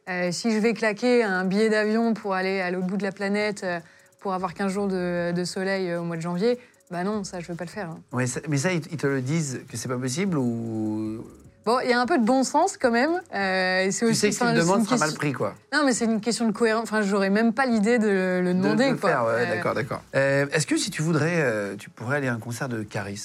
[0.09, 3.13] Euh, si je vais claquer un billet d'avion pour aller à l'autre bout de la
[3.13, 3.81] planète euh,
[4.21, 6.59] pour avoir 15 jours de, de soleil euh, au mois de janvier,
[6.91, 7.91] bah non, ça, je ne veux pas le faire.
[7.91, 8.01] hein.
[8.13, 11.25] Ouais, ça- Mais ça, ils te le disent que c'est pas possible ou?
[11.67, 13.21] Bon, il y a un peu de bon sens quand même.
[13.35, 16.07] euh, c'est tu aussi, sais que si une sera mal pris quoi Non, mais c'est
[16.07, 16.85] une question de cohérence.
[16.85, 18.87] Enfin, j'aurais même pas l'idée de le, le De- demander.
[18.87, 19.11] de le quoi.
[19.11, 20.03] faire, ouais, Euh, d'accord, d'accord.
[20.15, 23.21] Euh, Est-ce que si tu voudrais, tu pourrais aller à un concert de Caris?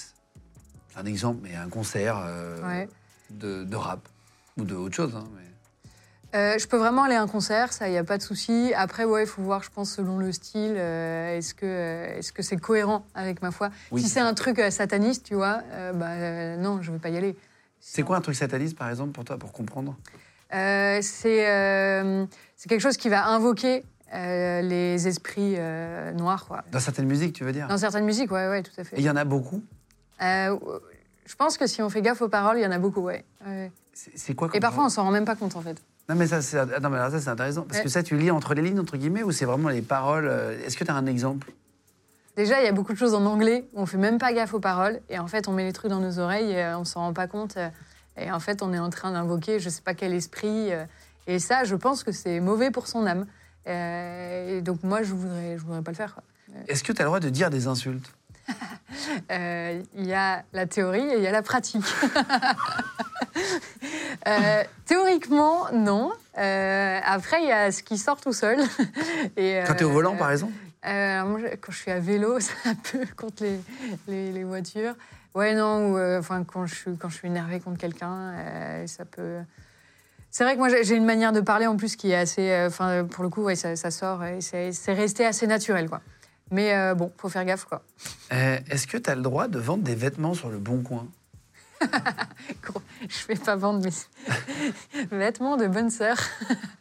[0.97, 2.21] Un exemple, mais un concert
[2.65, 2.89] Ouais.
[3.29, 4.01] de, de rap
[4.57, 5.13] ou de autre chose.
[5.15, 5.42] hein, mais-
[6.35, 8.73] Euh, je peux vraiment aller à un concert, ça, il n'y a pas de souci.
[8.75, 12.33] Après, ouais, il faut voir, je pense, selon le style, euh, est-ce que euh, est-ce
[12.33, 13.69] que c'est cohérent avec ma foi?
[13.91, 15.61] Oui, Si c'est un truc sataniste, tu vois,
[15.93, 17.35] bah non, je ne vais pas y aller.
[17.79, 19.95] C'est quoi un truc sataniste par exemple pour toi, pour comprendre?
[20.49, 25.57] C'est c'est quelque chose qui va invoquer les esprits
[26.15, 26.63] noirs, quoi.
[26.71, 27.67] Dans certaines musiques, tu veux dire?
[27.67, 28.95] Dans certaines musiques, ouais, ouais, tout à Et fait.
[28.97, 29.61] il y en a beaucoup?
[30.19, 33.23] Je pense que si on fait gaffe aux paroles, il y en a beaucoup, ouais.
[33.45, 33.71] ouais.
[33.93, 35.77] C'est quoi Et parfois, on s'en rend même pas compte, en fait.
[36.09, 38.29] Non mais ça c'est non, mais alors ça, c'est intéressant parce que ça tu lis
[38.31, 40.95] entre les lignes entre guillemets ou c'est vraiment les paroles euh, Est-ce que tu as
[40.95, 41.51] un exemple?
[42.35, 44.53] Déjà, il y a beaucoup de choses en anglais où on fait même pas gaffe
[44.55, 44.99] aux paroles.
[45.09, 47.13] Et en fait, on met les trucs dans nos oreilles et euh, on s'en rend
[47.13, 47.57] pas compte.
[47.57, 47.69] euh,
[48.17, 50.73] Et en fait, on est en train d'invoquer je sais pas quel esprit.
[50.73, 50.83] euh,
[51.27, 53.27] Et ça, je pense que c'est mauvais pour son âme.
[53.67, 56.15] Euh, Et donc, moi, je voudrais, je voudrais pas le faire.
[56.15, 56.23] quoi.
[56.67, 58.11] Est-ce que tu as le droit de dire des insultes?
[59.31, 61.85] Euh, Il y a la théorie et il y a la pratique.
[64.27, 66.13] Euh, théoriquement, non.
[66.37, 68.57] Euh, après, il y a ce qui sort tout seul.
[69.37, 70.53] Et, Quand tu es au volant par exemple
[70.85, 73.59] moi, quand je suis à vélo, c'est un peu contre les,
[74.07, 74.93] les, les voitures.
[75.35, 78.33] Ouais, non, ou enfin, quand, je suis, quand je suis énervée contre quelqu'un,
[78.85, 79.39] ça peut.
[80.33, 82.49] C'est vrai que moi, j'ai une manière de parler en plus qui est assez.
[82.49, 86.01] euh, pour le coup, ouais, ça, ça sort et c'est c'est resté assez naturel, quoi.
[86.51, 87.81] Mais euh, bon, faut faire gaffe, quoi.
[88.31, 91.07] Euh, Est-ce que tu as le droit de vendre des vêtements sur le bon coin?
[93.09, 96.17] Je vais pas vendre mes vêtements de bonne sœur.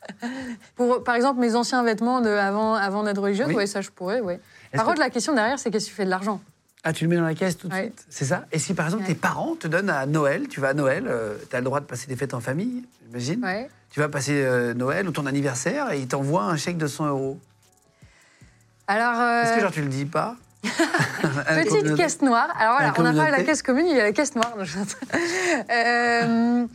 [0.76, 3.54] Pour, par exemple, mes anciens vêtements de avant, avant d'être religieuse, Oui.
[3.54, 4.18] ouais, ça je pourrais.
[4.18, 4.38] Est-ce
[4.76, 6.40] Par que- contre, la question derrière, c'est qu'est-ce que tu fais de l'argent?
[6.84, 7.82] Ah, tu le mets dans la caisse tout de Ouais.
[7.84, 8.44] suite C'est ça?
[8.52, 9.08] Et si par exemple Ouais.
[9.10, 11.04] tes parents te donnent à Noël, tu vas à Noël,
[11.48, 13.70] tu as le droit de passer des fêtes en famille, j'imagine Ouais.
[13.90, 17.06] Tu vas passer euh, Noël ou ton anniversaire et ils t'envoient un chèque de 100
[17.08, 17.38] euros.
[18.94, 19.20] Alors.
[19.20, 22.48] euh, Est-ce que genre tu le dis pas Petite caisse noire.
[22.58, 24.52] Alors voilà, on a parlé de la caisse commune, il y a la caisse noire.
[25.70, 26.66] Euh,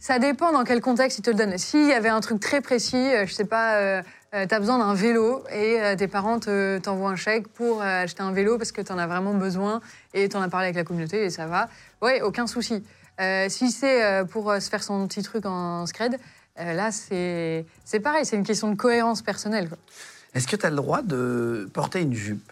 [0.00, 1.58] ça dépend dans quel contexte ils te le donnent.
[1.58, 4.02] S'il y avait un truc très précis, euh, je sais pas, euh,
[4.34, 8.04] euh, t'as besoin d'un vélo et euh, tes parents te- t'envoient un chèque pour euh,
[8.04, 9.80] acheter un vélo parce que t'en as vraiment besoin
[10.14, 11.68] et t'en as parlé avec la communauté et ça va.
[12.02, 12.82] Ouais, aucun souci.
[13.20, 16.18] Euh, si c'est euh, pour euh, se faire son petit truc en scred,
[16.58, 19.68] Euh, là, c'est c'est pareil, c'est une question de cohérence personnelle.
[19.68, 19.78] quoi.
[20.34, 22.50] Est-ce que tu as le droit de porter une jupe?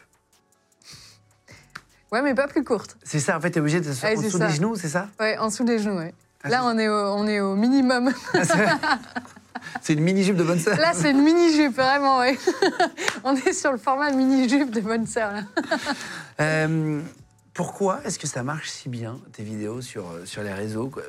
[2.10, 2.96] Ouais, mais pas plus courte.
[3.04, 4.46] C'est ça, en fait, tu es obligé de se Ouais, en dessous ça.
[4.46, 5.08] des genoux, c'est ça?
[5.20, 6.14] Ouais, en dessous des genoux, ouais.
[6.42, 8.12] Ah, Là, on est, au, on est au minimum.
[9.82, 12.38] C'est une mini-jupe de bonne sœur Là, c'est une mini-jupe, vraiment, ouais.
[13.24, 15.42] on est sur le format mini-jupe de bonne sœur, là.
[16.40, 17.00] Euh,
[17.52, 21.02] pourquoi est-ce que ça marche si bien, tes vidéos sur, euh, sur les réseaux quoi?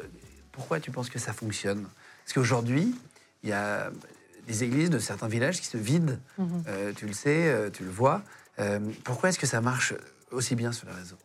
[0.51, 1.85] Pourquoi tu penses que ça fonctionne?
[2.25, 2.95] Parce qu'aujourd'hui,
[3.43, 3.91] il y a
[4.49, 6.17] des églises de certains villages qui se vident.
[6.37, 6.63] Mhm.
[6.67, 8.21] Euh, tu le sais, euh, tu le vois.
[8.59, 9.93] Euh, pourquoi est-ce que ça marche
[10.31, 11.17] aussi bien sur les réseaux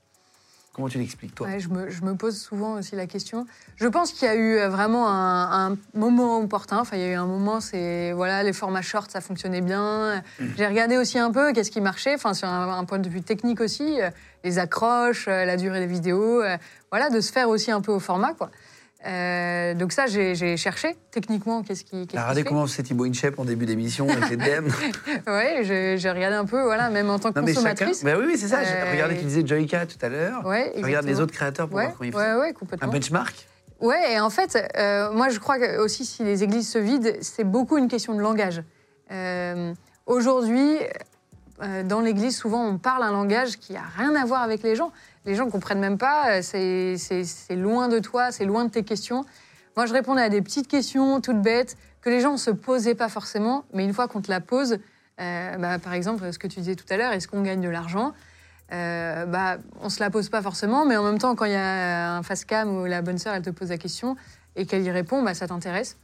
[0.75, 1.47] Comment tu l'expliques, toi?
[1.47, 3.47] Ouais, je, me, je me pose souvent aussi la question.
[3.77, 6.79] Je pense qu'il y a eu vraiment un, un moment opportun.
[6.81, 10.21] Enfin, il y a eu un moment, c'est voilà, les formats shorts, ça fonctionnait bien.
[10.57, 12.15] J'ai regardé aussi un peu qu'est-ce qui marchait.
[12.15, 14.01] Enfin, sur un, un point de vue technique aussi,
[14.43, 16.57] les accroches, la durée des vidéos, euh,
[16.91, 18.51] voilà, de se faire aussi un peu au format, quoi.
[19.07, 22.07] Euh, donc ça, j'ai cherché techniquement qu'est-ce qui.
[22.07, 22.45] fait.
[22.45, 24.69] comment faisait Thibaut Inchep en début d'émission avec les DM
[25.27, 27.71] Ouais, j'ai regardé un peu, voilà, même en tant que Non, mais chacun.
[27.71, 28.05] consommatrice.
[28.05, 28.61] Bah oui, oui, c'est ça.
[28.61, 30.47] Euh, regardé, tu disais Joyka tout à l'heure.
[30.47, 32.19] Ouais, Tu regardes les autres créateurs pour Ouais, voir comment ils font.
[32.19, 32.89] ouais, ouais, Un complètement.
[32.93, 33.47] benchmark?
[33.81, 37.11] Ouais, et en fait, euh, moi je crois que aussi si les églises se vident,
[37.21, 38.63] c'est beaucoup une question de langage.
[39.13, 39.75] Euh,
[40.07, 40.77] Aujourd'hui,
[41.87, 44.93] dans l'église, souvent on parle un langage qui a rien à voir avec les gens.
[45.27, 48.83] Les gens ne comprennent même pas, euh, c'est loin de toi, c'est loin de tes
[48.85, 49.25] questions.
[49.77, 52.95] Moi je répondais à des petites questions toutes bêtes que les gens ne se posaient
[52.95, 54.79] pas forcément, mais une fois qu'on te la pose,
[55.21, 57.69] euh, bah, par exemple, ce que tu disais tout à l'heure, est-ce qu'on gagne de
[57.69, 58.13] l'argent?
[58.73, 61.57] Euh, bah, on se la pose pas forcément, mais en même temps, quand il y
[61.57, 64.17] a un face cam où la bonne sœur, elle te pose la question
[64.57, 65.97] et qu'elle y répond, bah, ça t'intéresse.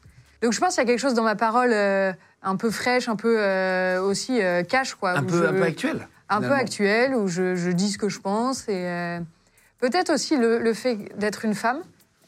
[0.42, 2.12] Donc je pense qu'il y a quelque chose dans ma parole euh,
[2.42, 3.36] un peu fraîche, un peu
[3.98, 5.10] aussi cash, quoi.
[5.18, 6.08] un peu, je- un peu actuel.
[6.31, 6.62] Un peu finalement.
[6.62, 8.68] actuel, où je, je dis ce que je pense.
[8.68, 9.20] Et euh,
[9.78, 11.83] peut-être aussi le, le fait d'être une femme.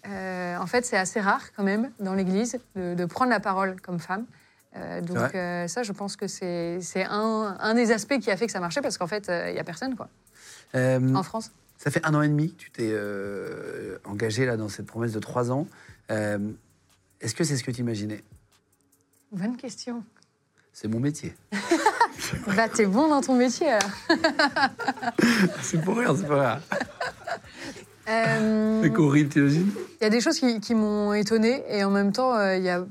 [0.07, 3.81] Euh, en fait, c'est assez rare quand même dans l'Église de, de prendre la parole
[3.81, 4.27] comme femme.
[4.75, 5.33] Euh, donc
[5.71, 8.83] ça, je pense que c'est un, un des aspects qui a fait que ça marchait
[8.83, 10.09] parce qu'en fait, il n'y a personne quoi,
[10.75, 11.53] en France.
[11.79, 12.97] Ça fait un an et demi que tu t'es
[14.05, 15.67] engagé là, dans cette promesse de trois ans.
[16.09, 18.25] Est-ce que c'est ce que tu imaginais
[19.31, 20.03] Bonne question.
[20.73, 21.35] C'est mon métier.
[22.57, 23.91] Bah, t'es bon dans ton métier alors.
[25.63, 26.61] c'est pour rire, c'est pas rire.
[28.09, 29.71] Euh, C'est horrible, t'imagines
[30.01, 32.65] Il y a des choses qui, qui m'ont étonnée et en même temps, euh, il
[32.65, 32.85] y a,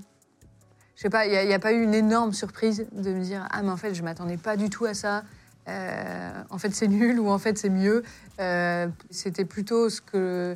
[0.95, 3.61] je sais pas, il n'y a, pas eu une énorme surprise de me dire ah
[3.61, 5.23] mais en fait je m'attendais pas du tout à ça.
[5.67, 8.03] Euh, en fait c'est nul ou en fait c'est mieux.
[8.39, 10.55] Euh, C'était plutôt ce que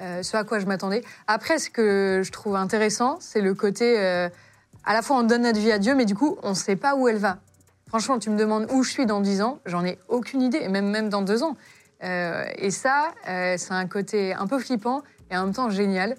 [0.00, 1.02] euh, ce à quoi je m'attendais.
[1.26, 4.28] Après, ce que je trouve intéressant, c'est le côté euh,
[4.84, 6.76] à la fois on donne notre vie à Dieu, mais du coup on ne sait
[6.76, 7.38] pas où elle va.
[7.88, 10.68] Franchement, tu me demandes où je suis dans 10 ans, j'en ai aucune idée, et
[10.68, 11.56] même, même dans 2 ans.
[12.04, 16.14] Euh, et ça, euh, c'est un côté un peu flippant et en même temps génial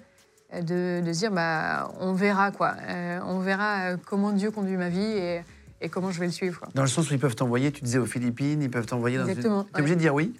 [0.52, 2.74] euh, de, dire bah, on verra quoi.
[2.88, 5.40] Euh, on verra comment Dieu conduit ma vie et,
[5.80, 6.60] et comment je vais le suivre.
[6.60, 6.68] quoi.
[6.74, 9.26] Dans le sens où ils peuvent t'envoyer, tu disais aux Philippines, ils peuvent t'envoyer dans
[9.26, 10.34] Exactement, T'es obligé de dire oui?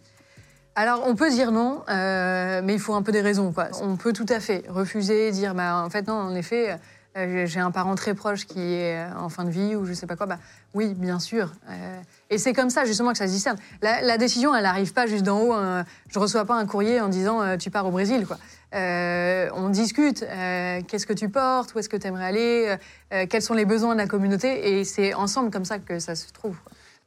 [0.74, 3.52] Alors, on peut dire non, mais il faut un peu des raisons.
[3.52, 3.68] Quoi.
[3.82, 6.78] On peut tout à fait refuser, dire bah, en fait, non, en effet,
[7.16, 10.06] j'ai un parent très proche qui est euh, en fin de vie ou je sais
[10.06, 10.26] pas quoi.
[10.26, 10.38] Bah,
[10.74, 11.52] oui, bien sûr.
[11.68, 12.00] Euh,
[12.30, 13.56] et c'est comme ça, justement, que ça se discerne.
[13.82, 15.52] La, décision, elle n'arrive pas juste d'en haut.
[15.52, 15.84] hein.
[16.08, 18.26] Je reçois pas un courrier en disant euh, tu pars au Brésil.
[18.74, 20.22] Euh, on discute.
[20.22, 22.76] euh, Qu'est-ce que tu portes Où est-ce que tu aimerais aller
[23.12, 26.14] euh, Quels sont les besoins de la communauté Et c'est ensemble comme ça que ça
[26.14, 26.56] se trouve.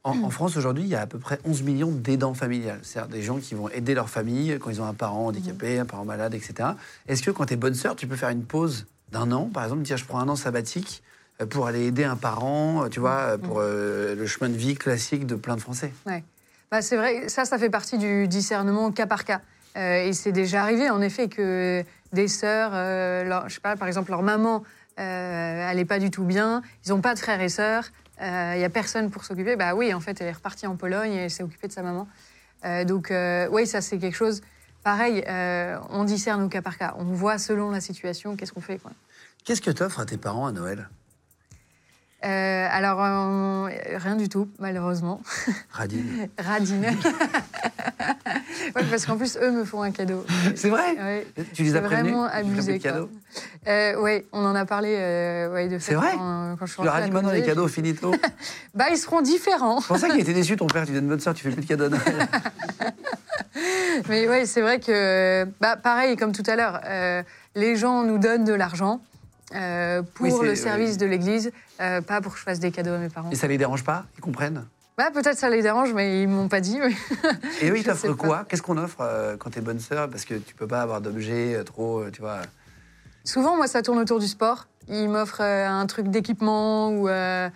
[0.02, 2.80] en France, aujourd'hui, il y a à peu près 11 millions d'aidants familiales.
[2.82, 5.86] C'est-à-dire des gens qui vont aider leur famille quand ils ont un parent handicapé, un
[5.86, 6.70] parent malade, etc.
[7.08, 8.84] Est-ce que quand tu es bonne sœur, tu peux faire une pause
[9.14, 11.02] d'un an, par exemple, dire je prends un an sabbatique
[11.40, 14.56] euh, pour aller aider un parent, euh, tu vois, euh, pour euh, le chemin de
[14.56, 16.22] vie classique de plein de Français Ouais.
[16.70, 19.40] Bah, c'est vrai, ça, ça fait partie du discernement cas par cas.
[19.76, 23.76] Euh, et c'est déjà arrivé, en effet, que des sœurs, euh, leur- je sais pas,
[23.76, 24.62] par exemple, leur maman,
[24.98, 27.90] n'est pas du tout bien, ils n'ont pas de frères et sœurs,
[28.20, 29.56] il n'y a personne pour s'occuper.
[29.56, 31.82] Bah oui, en fait, elle est repartie en Pologne et elle s'est occupée de sa
[31.82, 32.06] maman.
[32.86, 33.12] Donc,
[33.50, 34.40] oui, ça, c'est quelque chose.
[34.84, 35.24] Pareil,
[35.90, 36.94] on discerne au cas par cas.
[36.98, 38.78] On voit selon la situation qu'est-ce qu'on fait.
[38.78, 38.92] Quoi.
[39.44, 40.88] Qu'est-ce que t'offres à tes parents à Noël?
[42.24, 45.20] Euh, alors, euh, rien du tout, malheureusement.
[45.70, 46.28] Radine.
[46.38, 46.86] Radine.
[48.74, 50.24] ouais, parce qu'en plus, eux me font un cadeau.
[50.54, 50.96] C'est vrai?
[50.98, 51.26] Ouais.
[51.52, 52.80] Tu les as prévenus vraiment Tu abusé.
[52.80, 53.08] quoi.
[53.68, 56.12] Euh, ouais, on en a parlé euh, ouais, de fait C'est vrai?
[56.14, 58.14] quand, quand je suis Tu leur as dit maintenant les cadeaux finito?
[58.74, 59.82] Bah, ils seront différents.
[59.82, 60.86] C'est pour ça qu'il était déçu, ton père.
[60.86, 61.94] Tu donnes bonne sœur, tu fais plus de cadeaux.
[64.08, 66.80] Mais ouais, c'est vrai que, bah, pareil, comme tout à l'heure,
[67.54, 69.02] les gens nous donnent de l'argent
[69.54, 70.96] euh, pour Oui, le service oui.
[70.98, 73.30] de l'Église, euh, pas pour que je fasse des cadeaux à mes parents.
[73.30, 74.64] Et ça les dérange pas Ils comprennent
[74.96, 76.78] Bah, peut-être ça les dérange, mais ils m'ont pas dit.
[76.78, 76.94] mais-
[77.60, 78.44] Et eux, ils t'offrent quoi?
[78.48, 80.08] Qu'est-ce qu'on offre euh, quand t'es bonne sœur?
[80.08, 82.40] Parce que tu peux pas avoir d'objets trop, tu vois.
[83.24, 84.66] Souvent, moi, ça tourne autour du sport.
[84.88, 87.50] il m'offre euh, un truc d'équipement ou ouais,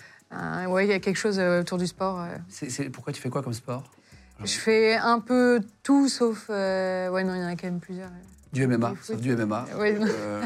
[0.84, 2.24] il y a quelque chose autour du sport.
[2.48, 3.84] c'est- pourquoi tu fais quoi comme sport?
[4.44, 6.48] Je fais un peu tout sauf.
[6.48, 8.10] ouais, non, il y en a quand même plusieurs.
[8.52, 9.66] Du MMA, Du sauf du MMA.
[9.76, 10.06] Ouais, non.
[10.08, 10.44] Euh,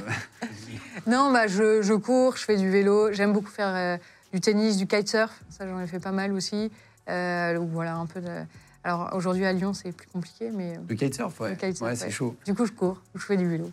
[1.06, 3.12] Non, bah, je, je cours, je fais du vélo.
[3.12, 3.96] J'aime beaucoup faire euh,
[4.32, 5.30] du tennis, du kitesurf.
[5.50, 6.70] Ça, j'en ai fait pas mal aussi.
[7.08, 8.42] Euh, voilà, un peu de.
[8.84, 11.50] Alors aujourd'hui à Lyon, c'est plus compliqué, mais le kitesurf, ouais.
[11.50, 12.10] Le kitesurf, ouais, c'est ouais.
[12.10, 12.36] chaud.
[12.44, 13.70] du coup, je cours, ou je fais du vélo.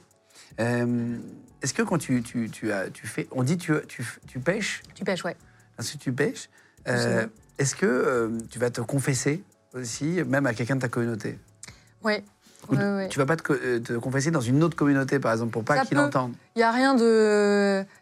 [1.62, 3.28] Est-ce que quand tu, tu, tu, as, tu fais.
[3.32, 4.84] On dit tu, tu, tu pêches?
[4.94, 5.36] Tu pêches, ouais.
[5.78, 6.50] Que tu pêches?
[6.86, 11.38] Est-ce que tu vas te confesser aussi, même à quelqu'un de ta communauté?
[12.68, 12.78] Ouais.
[12.78, 13.08] Ou Ouais.
[13.10, 15.86] Tu vas pas te, euh, te confesser dans une autre communauté, par exemple, pour pas
[15.86, 17.04] qu'il entende Il n'y a, rien de,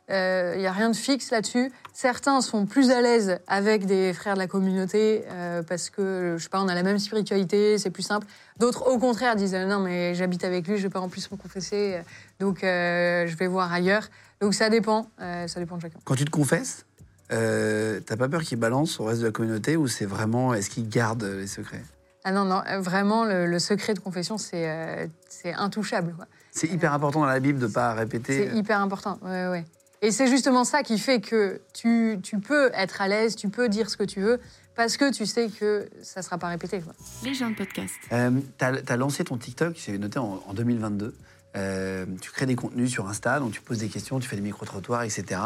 [0.10, 1.72] euh, il a rien de fixe là-dessus.
[1.94, 6.44] Certains sont plus à l'aise avec des frères de la communauté euh, parce que, je
[6.44, 8.28] sais pas, on a la même spiritualité, c'est plus simple.
[8.60, 11.38] D'autres, au contraire, disent non, mais j'habite avec lui, je vais pas en plus me
[11.38, 12.00] confesser,
[12.40, 14.10] donc euh, je vais voir ailleurs.
[14.42, 16.00] Donc ça dépend, ça dépend de chacun.
[16.04, 16.86] Quand tu te confesses,
[17.30, 20.54] t'as pas peur qu'il balance au reste de la communauté ou c'est vraiment.
[20.54, 21.84] Est-ce qu'il garde les secrets?
[22.28, 26.14] Ah non, non, euh, vraiment, le, le secret de confession, c'est euh, c'est intouchable.
[26.52, 28.50] C'est hyper important dans la Bible de pas répéter.
[28.50, 29.18] C'est hyper important.
[29.22, 29.64] Ouais, ouais.
[30.02, 33.70] Et c'est justement ça qui fait que tu, tu peux être à l'aise, tu peux
[33.70, 34.42] dire ce que tu veux,
[34.76, 36.82] parce que tu sais que ça ne sera pas répété.
[36.82, 36.92] Quoi.
[37.24, 37.94] Les gens de podcast.
[38.12, 41.16] Euh, t'as as lancé ton TikTok, j'ai noté en, en 2022.
[41.58, 44.42] Euh, tu crées des contenus sur Insta, donc tu poses des questions, tu fais des
[44.44, 45.42] micro-trottoirs, etc.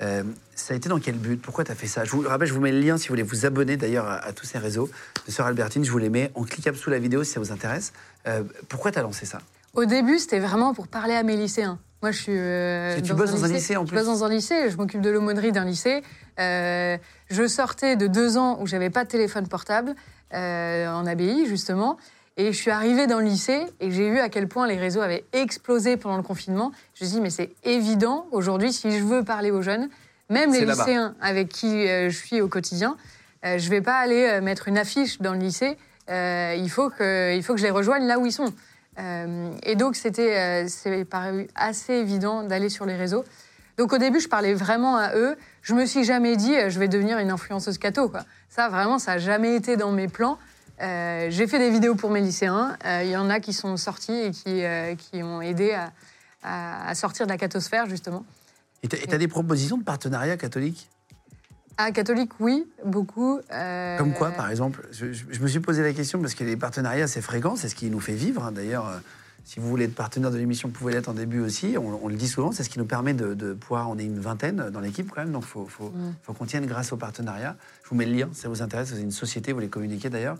[0.00, 0.22] Euh,
[0.54, 1.40] ça a été dans quel but?
[1.40, 2.04] Pourquoi tu as fait ça?
[2.04, 4.06] Je vous le rappelle, je vous mets le lien si vous voulez vous abonner d'ailleurs
[4.06, 4.88] à, à tous ces réseaux
[5.26, 5.84] de Sœur Albertine.
[5.84, 7.92] Je vous les mets en cliquable sous la vidéo si ça vous intéresse.
[8.26, 9.40] Euh, pourquoi tu as lancé ça?
[9.74, 11.78] Au début, c'était vraiment pour parler à mes lycéens.
[12.02, 12.32] Moi, je suis.
[12.34, 13.98] euh, tu bosses dans un lycée, en Je plus?
[13.98, 16.02] bosse dans un lycée, je m'occupe de l'aumônerie d'un lycée.
[16.38, 16.96] Euh,
[17.28, 19.94] je sortais de deux ans où j'avais pas de téléphone portable,
[20.32, 21.98] euh, en ABI, justement.
[22.40, 25.02] Et je suis arrivée dans le lycée et j'ai vu à quel point les réseaux
[25.02, 26.72] avaient explosé pendant le confinement.
[26.94, 29.90] Je me suis dit, mais c'est évident aujourd'hui, si je veux parler aux jeunes,
[30.30, 32.96] même les lycéens avec qui euh, je suis au quotidien,
[33.44, 35.76] euh, je vais pas aller euh, mettre une affiche dans le lycée.
[36.08, 38.54] Il, faut que, il faut que je les rejoigne là où ils sont.
[39.62, 43.24] Et donc, c'était c'est paru assez évident d'aller sur les réseaux.
[43.76, 45.36] Donc, au début, je parlais vraiment à eux.
[45.60, 47.78] Je me suis jamais dit, je vais devenir une influenceuse.
[47.78, 48.24] Quoi.
[48.48, 50.38] Ça, vraiment, ça n'a jamais été dans mes plans.
[50.82, 52.76] Euh, J'ai fait des vidéos pour mes lycéens.
[52.86, 55.92] Euh, Il y en a qui sont sortis et qui, euh, qui ont aidé à,
[56.42, 58.24] à- à sortir de la cathosphère, justement.
[58.82, 60.88] Et tu as des propositions de partenariat catholique
[61.76, 63.40] Ah, catholique, oui, beaucoup.
[63.98, 64.86] Comme quoi, par exemple?
[64.92, 67.68] Je, je- je me suis posé la question parce que les partenariats, c'est fréquent, c'est
[67.68, 68.44] ce qui nous fait vivre.
[68.44, 68.52] hein.
[68.52, 69.00] D'ailleurs,
[69.44, 71.76] si vous voulez être partenaire de l'émission, vous pouvez l'être en début aussi.
[71.78, 73.90] On, on le dit souvent, c'est ce qui nous permet de, de pouvoir.
[73.90, 76.14] On est une vingtaine dans l'équipe quand même, donc il faut, faut, Mm.
[76.22, 77.56] faut qu'on tienne grâce au partenariat.
[77.84, 78.88] Je vous mets le lien, si ça vous intéresse.
[78.88, 80.36] Vous avez une société, vous les communiquez d'ailleurs.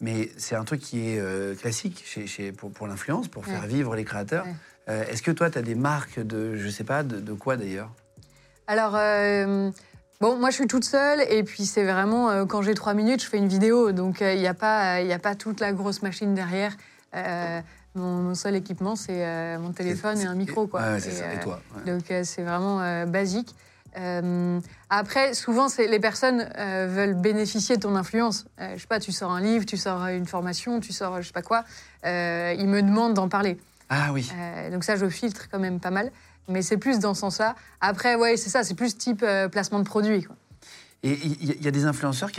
[0.00, 3.62] Mais c'est un truc qui est euh, classique chez, chez- pour, pour l'influence, pour faire
[3.62, 3.68] Ouais.
[3.68, 4.44] vivre les créateurs.
[4.44, 4.54] Ouais.
[4.90, 7.56] Euh, Est-ce que toi, tu as des marques de, je sais pas, de, de quoi
[7.56, 7.90] d'ailleurs?
[8.66, 9.70] Alors, euh,
[10.20, 13.28] bon, moi je suis toute seule et puis c'est vraiment quand j'ai trois minutes, je
[13.28, 13.92] fais une vidéo.
[13.92, 16.76] Donc il n'y a, pas- y a pas toute la grosse machine derrière.
[17.96, 20.66] Mon, mon seul équipement, c'est mon téléphone et un micro.
[20.66, 20.80] Quoi.
[20.82, 21.32] Ouais, Et, ça.
[21.34, 21.60] Et toi?
[21.86, 23.54] Donc c'est vraiment basique.
[23.96, 28.44] Euh, après, souvent, les personnes euh, veulent bénéficier de ton influence.
[28.60, 31.26] Euh, je sais pas, tu sors un livre, tu sors une formation, tu sors je
[31.28, 31.64] sais pas quoi.
[32.04, 33.58] Euh, ils me demandent d'en parler.
[33.90, 34.30] Ah oui.
[34.72, 36.10] Donc ça, je filtre quand même pas mal.
[36.48, 37.54] Mais c'est plus dans ce sens-là.
[37.80, 40.24] Après, ouais, c'est ça, c'est plus type placement de produit.
[40.24, 40.36] quoi.
[41.02, 42.32] Et il y, a des influenceurs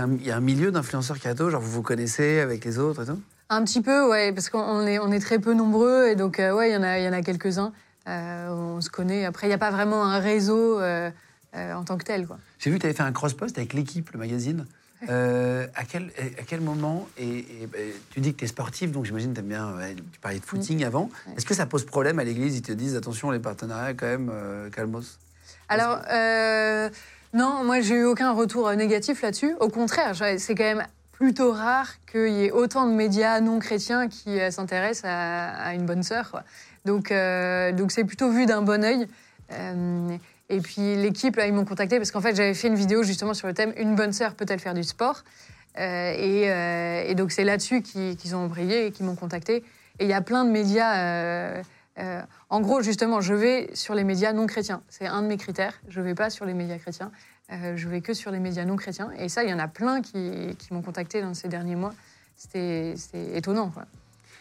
[0.00, 3.02] un- Il y a un milieu d'influenceurs catho, genre vous vous connaissez avec les autres
[3.02, 3.20] et tout?
[3.48, 6.08] Un petit peu, ouais, parce qu'on est, on est très peu nombreux.
[6.08, 7.72] Et donc, ouais, il y en a, il y en a quelques-uns.
[8.08, 9.24] Euh, on se connaît.
[9.24, 11.10] Après, il n'y a pas vraiment un réseau euh,
[11.54, 12.26] euh, en tant que tel.
[12.26, 12.38] Quoi.
[12.58, 14.66] J'ai vu que tu avais fait un cross-post avec l'équipe, le magazine.
[15.10, 17.78] Euh, à, quel, à quel moment, et, et, bah,
[18.10, 19.74] tu dis que tu es sportif, donc j'imagine que tu bien,
[20.10, 21.10] tu parlais de footing avant.
[21.36, 24.30] Est-ce que ça pose problème à l'église Ils te disent, attention, les partenariats, quand même,
[24.32, 25.18] euh, calmos?
[25.68, 26.88] Alors, euh,
[27.34, 29.54] non, moi, j'ai eu aucun retour négatif là-dessus.
[29.60, 34.08] Au contraire, c'est quand même plutôt rare qu'il y ait autant de médias non chrétiens
[34.08, 36.30] qui s'intéressent à, à une bonne sœur.
[36.30, 36.42] quoi.
[36.86, 39.06] Donc, euh, donc c'est plutôt vu d'un bon œil.
[39.52, 40.16] Euh,
[40.48, 43.48] et puis l'équipe, ils m'ont contacté parce qu'en fait, j'avais fait une vidéo justement sur
[43.48, 45.24] le thème Une bonne sœur peut-elle faire du sport?
[45.78, 49.64] Euh, et, donc c'est là-dessus qu'ils ont brillé et qu'ils m'ont contacté.
[49.98, 51.62] Et il y a plein de médias.
[52.48, 54.82] en gros, justement, je vais sur les médias non chrétiens.
[54.88, 55.74] C'est un de mes critères.
[55.88, 57.10] Je vais pas sur les médias chrétiens.
[57.50, 59.10] Je vais que sur les médias non chrétiens.
[59.18, 61.94] Et ça, il y en a plein qui, m'ont contacté dans ces derniers mois.
[62.36, 62.94] C'était
[63.34, 63.70] étonnant.
[63.70, 63.86] Quoi.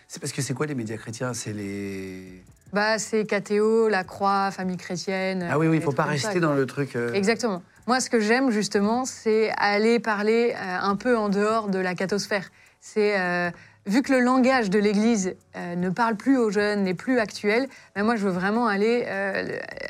[0.07, 1.33] C'est parce que c'est quoi les médias chrétiens?
[1.33, 2.43] C'est les.
[2.73, 5.47] Bah, c'est KTO, La Croix, Famille chrétienne.
[5.49, 6.57] Ah oui, oui, il des faut pas rester ça, dans quoi.
[6.57, 6.95] le truc.
[6.95, 7.61] euh, Exactement.
[7.87, 11.95] Moi, ce que j'aime justement, c'est aller parler euh, un peu en dehors de la
[11.95, 12.49] cathosphère.
[12.81, 13.49] C'est euh,
[13.85, 18.03] vu que le langage de l'Église ne parle plus aux jeunes, n'est plus actuel, ben
[18.03, 19.05] moi, je veux vraiment aller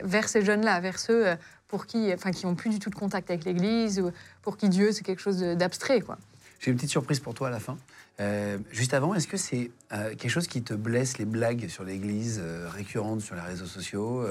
[0.04, 1.26] vers ces jeunes-là, vers ceux
[1.68, 4.12] pour qui, enfin, qui ont plus du tout de contact avec l'Église, ou
[4.42, 6.18] pour qui Dieu, c'est quelque chose d'abstrait, quoi.
[6.60, 7.78] J'ai une petite surprise pour toi à la fin.
[8.20, 11.84] Euh, juste avant, est-ce que c'est euh, quelque chose qui te blesse, les blagues sur
[11.84, 14.26] l'Église euh, récurrentes sur les réseaux sociaux,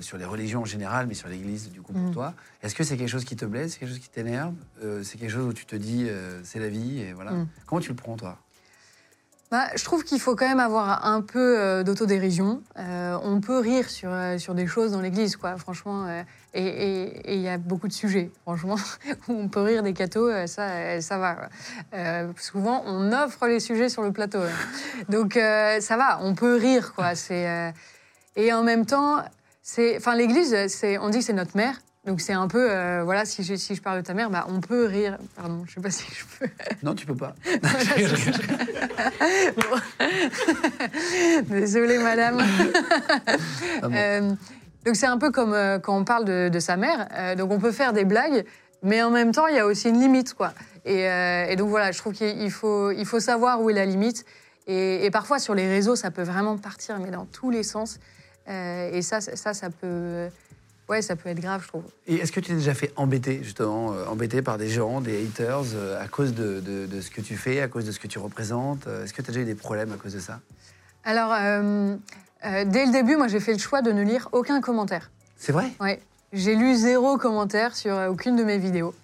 [0.00, 2.12] sur les religions en général, mais sur l'Église du coup pour Mm.
[2.12, 2.34] toi?
[2.62, 4.54] Est-ce que c'est quelque chose qui te blesse, quelque chose qui t'énerve?
[5.04, 6.08] C'est quelque chose où tu te dis
[6.42, 7.30] c'est la vie et voilà.
[7.32, 7.48] Mm.
[7.66, 8.38] Comment tu le prends toi?
[9.52, 12.62] Bah, je trouve qu'il faut quand même avoir un peu d'autodérision.
[12.76, 16.24] On peut rire sur, sur des choses dans l'Église, quoi, franchement.
[16.54, 18.76] Et il y a beaucoup de sujets, franchement,
[19.28, 21.48] où on peut rire des cathos, euh, ça, euh, ça va.
[21.94, 24.40] Euh, souvent, on offre les sujets sur le plateau.
[24.40, 24.50] ouais.
[25.08, 27.14] Donc, euh, ça va, on peut rire, quoi.
[27.14, 27.70] C'est, euh,
[28.36, 29.22] et en même temps,
[29.62, 31.80] c'est, enfin, l'Église, c'est, on dit que c'est notre mère.
[32.04, 32.66] Donc, c'est un peu,
[33.04, 35.18] voilà, si je, si je parle de ta mère, bah, on peut rire.
[35.36, 36.50] Pardon, je sais pas si je peux.
[36.82, 37.32] Non, tu peux pas.
[41.48, 42.42] Désolée, madame.
[43.82, 44.36] Ah bon.
[44.84, 47.08] Donc c'est un peu comme euh, quand on parle de, de sa mère.
[47.12, 48.44] Euh, donc on peut faire des blagues,
[48.82, 50.52] mais en même temps, il y a aussi une limite, quoi.
[50.84, 53.84] Et, euh, et donc voilà, je trouve qu'il faut, il faut savoir où est la
[53.84, 54.24] limite.
[54.66, 57.98] Et, et parfois sur les réseaux, ça peut vraiment partir, mais dans tous les sens.
[58.48, 60.26] Et ça, ça, ça peut,
[60.88, 61.84] ouais, ça peut être grave, je trouve.
[62.08, 65.24] Et est-ce que tu t'es déjà fait embêter, justement, euh, embêter par des gens, des
[65.24, 68.00] haters, euh, à cause de, de- de ce que tu fais, à cause de ce
[68.00, 68.88] que tu représentes?
[68.88, 70.40] Est-ce que tu as déjà eu des problèmes à cause de ça?
[71.04, 71.94] Alors, euh,
[72.44, 75.10] euh, dès le début, moi, j'ai fait le choix de ne lire aucun commentaire.
[75.36, 75.70] C'est vrai?
[75.80, 76.00] Ouais,
[76.32, 78.94] j'ai lu zéro commentaire sur euh, aucune de mes vidéos.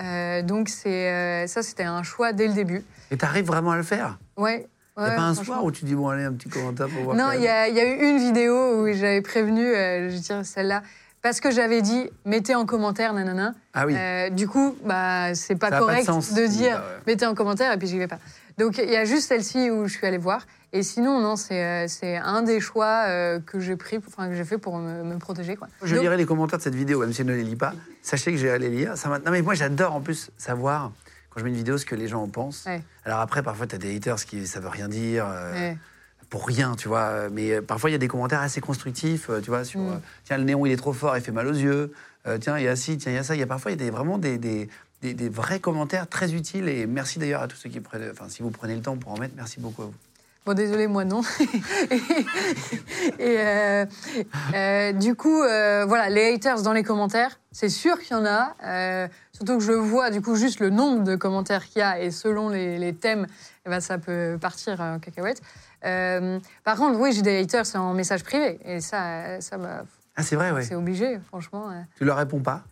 [0.00, 2.82] Euh, donc c'est ça, c'était un choix dès le début.
[3.10, 4.18] Et t'arrives vraiment à le faire?
[4.36, 4.66] Ouais.
[4.96, 6.86] Il n'y a ouais, pas un soir où tu dis, bon, allez, un petit commentaire
[6.88, 9.64] pour voir Non, il y, a il y a eu une vidéo où j'avais prévenu,
[9.64, 10.82] euh, je dirais celle-là,
[11.22, 13.54] parce que j'avais dit mettez en commentaire, nanana.
[13.72, 13.94] Ah oui.
[13.96, 17.02] Euh, du coup, bah, c'est pas Ça a pas de correct de dire Bah ouais.
[17.06, 18.18] mettez en commentaire et puis j'y vais pas.
[18.58, 20.46] Donc il y a juste celle-ci où je suis allée voir.
[20.74, 24.44] Et sinon, non, c'est euh, un des choix euh, que j'ai pris, enfin que j'ai
[24.44, 25.54] fait pour me, me protéger.
[25.56, 25.68] Quoi.
[25.82, 27.74] Je Donc- lirai les commentaires de cette vidéo, même si je ne les lis pas.
[28.02, 28.96] Sachez que j'ai à les lire.
[28.96, 30.90] Ça non, mais moi, j'adore en plus savoir,
[31.30, 32.64] quand je mets une vidéo, ce que les gens en pensent.
[32.66, 32.82] Ouais.
[33.04, 35.78] Alors après, parfois, tu as des haters qui ça veut rien dire, euh, Ouais.
[36.30, 37.28] pour rien, tu vois.
[37.30, 40.00] Mais parfois, il y a des commentaires assez constructifs, tu vois, sur Mm.
[40.24, 41.92] tiens, le néon, il est trop fort, il fait mal aux yeux.
[42.26, 43.34] Euh, tiens, il y a ci, tiens, il y a ça.
[43.34, 44.70] Il y a parfois, il y a des- vraiment des, des,
[45.02, 46.66] des- des vrais commentaires très utiles.
[46.68, 49.12] Et merci d'ailleurs à tous ceux qui prennent, enfin, si vous prenez le temps pour
[49.12, 49.94] en mettre, merci beaucoup à vous.
[50.44, 51.20] Bon, désolé, moi non.
[53.18, 53.86] et euh,
[54.54, 58.26] euh, du coup, euh, voilà, les haters dans les commentaires, c'est sûr qu'il y en
[58.26, 59.08] a.
[59.32, 62.10] surtout que je vois du coup juste le nombre de commentaires qu'il y a et
[62.10, 63.28] selon les, les thèmes,
[63.66, 65.40] eh ben, ça peut partir en cacahuète.
[65.82, 69.84] Par contre, oui, j'ai des haters en message privé et ça, ça bah,
[70.16, 70.64] Ah, c'est vrai, ouais.
[70.64, 71.70] c'est obligé, franchement.
[71.96, 72.64] Tu leur réponds pas?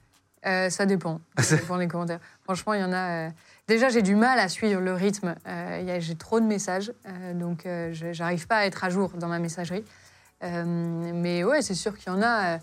[0.42, 1.20] Ça dépend.
[1.38, 2.20] Ça dépend des commentaires.
[2.42, 3.28] Franchement, il y en a.
[3.70, 5.36] Déjà, j'ai du mal à suivre le rythme.
[5.46, 9.28] Euh, j'ai trop de messages, euh, donc euh, j'arrive pas à être à jour dans
[9.28, 9.84] ma messagerie.
[10.42, 12.58] Euh, mais ouais, c'est sûr qu'il y en a.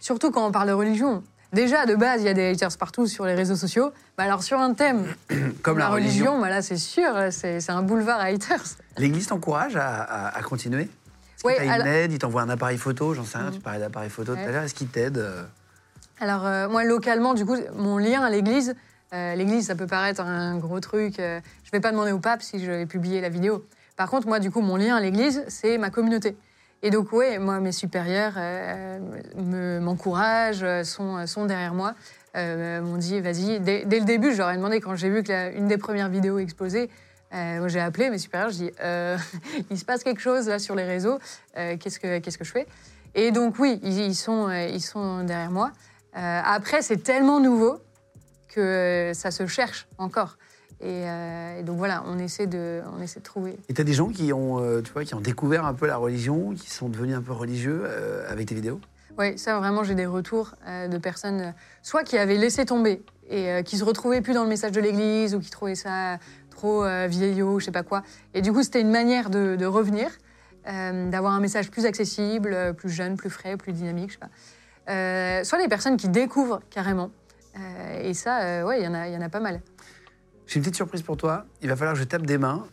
[0.00, 1.22] surtout quand on parle de religion.
[1.52, 3.92] Déjà, de base, il y a des haters partout sur les réseaux sociaux.
[4.16, 5.06] Bah alors, sur un thème
[5.62, 6.40] Comme la, religion.
[6.40, 8.64] bah là, c'est sûr, c'est un boulevard à haters.
[8.96, 10.88] L'Église t'encourage à, à- à continuer?
[11.46, 12.10] Est-ce aide?
[12.12, 13.54] Il t'envoie un appareil photo, j'en sais rien, Mhm.
[13.54, 14.46] tu parlais d'appareil photo tout Ouais.
[14.48, 14.64] à l'heure.
[14.64, 15.24] Est-ce qu'il t'aide
[16.18, 18.74] Alors, moi, localement, du coup, mon lien à l'église,
[19.14, 21.18] euh, l'église, ça peut paraître un gros truc.
[21.18, 23.64] euh, je vais pas demander au pape si je vais publier la vidéo.
[23.96, 26.36] Par contre, moi, du coup, mon lien à l'église, c'est ma communauté.
[26.82, 28.98] Et donc, oui, moi, mes supérieurs euh,
[29.36, 31.94] me- m'encouragent, sont, derrière moi,
[32.36, 33.58] m'ont dit, vas-y.
[33.60, 36.38] Dès, le début, ai demandé, quand j'ai vu que la- une des premières vidéos
[37.32, 38.70] moi, j'ai appelé mes supérieurs, je dis,
[39.70, 41.18] il se passe quelque chose là sur les réseaux,
[41.54, 41.98] qu'est-ce
[42.38, 42.66] que je fais?
[43.16, 44.48] Et donc, oui, ils, sont,
[45.24, 45.72] derrière moi.
[46.12, 47.80] Après, c'est tellement nouveau
[48.48, 50.36] que ça se cherche encore.
[50.80, 53.58] Et, euh, et donc voilà, on essaie de, on essaie de trouver.
[53.68, 55.96] Et t'as des gens qui ont, euh, tu vois, qui ont découvert un peu la
[55.96, 58.80] religion, qui sont devenus un peu religieux euh, avec tes vidéos?
[59.18, 63.76] Oui, ça vraiment, j'ai des retours de personnes, soit qui avaient laissé tomber et qui
[63.76, 66.18] se retrouvaient plus dans le message de l'Église ou qui trouvaient ça
[66.50, 68.04] trop vieillot, je sais pas quoi.
[68.32, 70.08] Et du coup, c'était une manière de, de revenir,
[70.64, 75.42] d'avoir un message plus accessible, plus jeune, plus frais, plus dynamique, je sais pas.
[75.42, 77.10] Soit des personnes qui découvrent carrément.
[77.56, 79.60] Euh, et ça, euh, ouais, il y en a, il y en a pas mal.
[80.46, 81.44] J'ai une petite surprise pour toi.
[81.62, 82.64] Il va falloir que je tape des mains.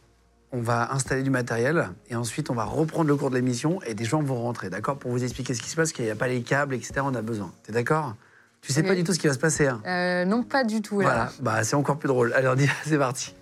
[0.51, 3.93] On va installer du matériel et ensuite on va reprendre le cours de l'émission et
[3.93, 4.97] des gens vont rentrer, d'accord?
[4.97, 6.93] Pour vous expliquer ce qui se passe, qu'il n'y a pas les câbles, etc.
[7.03, 7.51] On a besoin.
[7.63, 8.15] T'es d'accord?
[8.61, 9.67] Tu sais pas du tout ce qui va se passer.
[9.67, 10.95] hein Euh, non, pas du tout.
[10.95, 11.31] Voilà, là.
[11.41, 12.33] bah, c'est encore plus drôle.
[12.33, 13.35] Allez, on dit, c'est parti.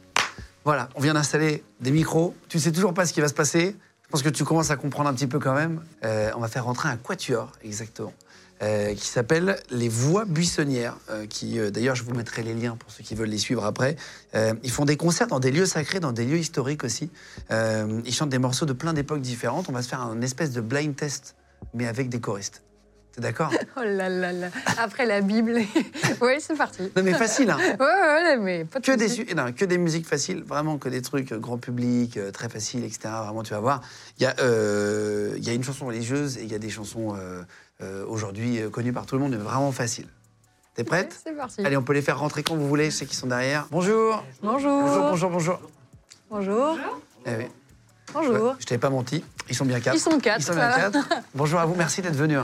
[0.65, 2.33] Voilà, on vient d'installer des micros.
[2.49, 3.75] Tu sais toujours pas ce qui va se passer.
[4.03, 5.81] Je pense que tu commences à comprendre un petit peu quand même.
[6.03, 8.13] Euh, on va faire rentrer un quatuor, exactement.
[8.63, 12.77] Euh, qui s'appelle Les Voix Buissonnières, euh, qui euh, d'ailleurs je vous mettrai les liens
[12.77, 13.97] pour ceux qui veulent les suivre après.
[14.63, 17.09] Ils font des concerts dans des lieux sacrés, dans des lieux historiques aussi.
[17.51, 19.67] Ils chantent des morceaux de plein d'époques différentes.
[19.69, 21.35] On va se faire un espèce de blind test,
[21.73, 22.63] mais avec des choristes.
[23.11, 23.51] T'es d'accord?
[23.77, 24.49] Oh là là là.
[24.79, 25.59] Après la Bible.
[26.21, 26.91] oui, c'est parti.
[26.95, 29.25] Non mais facile, hein Ouais, ouais, mais pas de que des, soucis.
[29.27, 33.01] su- non, que des musiques faciles, vraiment que des trucs grand public, très faciles, etc.
[33.23, 33.81] Vraiment, tu vas voir.
[34.17, 36.71] Il y, a, euh, il y a une chanson religieuse et il y a des
[36.71, 37.43] chansons euh,
[37.83, 40.07] euh, aujourd'hui euh, connues par tout le monde, mais vraiment faciles.
[40.75, 41.63] T'es prête C'est parti.
[41.65, 43.67] Allez, on peut les faire rentrer quand vous voulez, je sais qu'ils sont derrière.
[43.69, 44.81] Bonjour Bonjour.
[44.81, 45.59] Bonjour, bonjour, bonjour.
[46.29, 46.77] Bonjour.
[47.25, 47.45] Eh oui.
[48.13, 48.33] Bonjour.
[48.33, 49.95] Ouais, je t'avais pas menti, ils sont bien quatre.
[49.95, 50.97] Ils sont quatre, Ils sont bien quatre.
[51.35, 52.37] Bonjour à vous, merci d'être venus.
[52.37, 52.43] hein.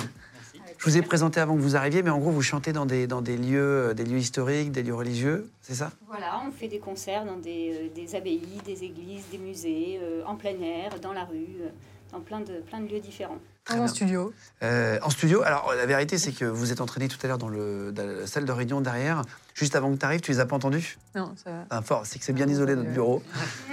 [0.77, 3.05] Je vous ai présenté avant que vous arriviez, mais en gros, vous chantez dans des,
[3.05, 5.91] dans des, lieux, euh, des lieux historiques, des lieux religieux, c'est ça?
[6.07, 10.35] Voilà, on fait des concerts dans des, des abbayes, des églises, des musées, euh, en
[10.35, 11.69] plein air, dans la rue, euh,
[12.13, 13.39] dans plein de, plein de lieux différents.
[13.65, 13.87] Très En bien.
[13.87, 14.33] studio.
[14.63, 17.49] Euh, en studio, alors la vérité, c'est que vous êtes entraîné tout à l'heure dans,
[17.49, 19.21] le- dans la salle de réunion derrière.
[19.53, 20.97] Juste avant que tu arrives, tu les as pas entendus?
[21.15, 21.57] Non, ça va.
[21.69, 23.21] Enfin, fort, c'est que c'est bien isolé notre bureau.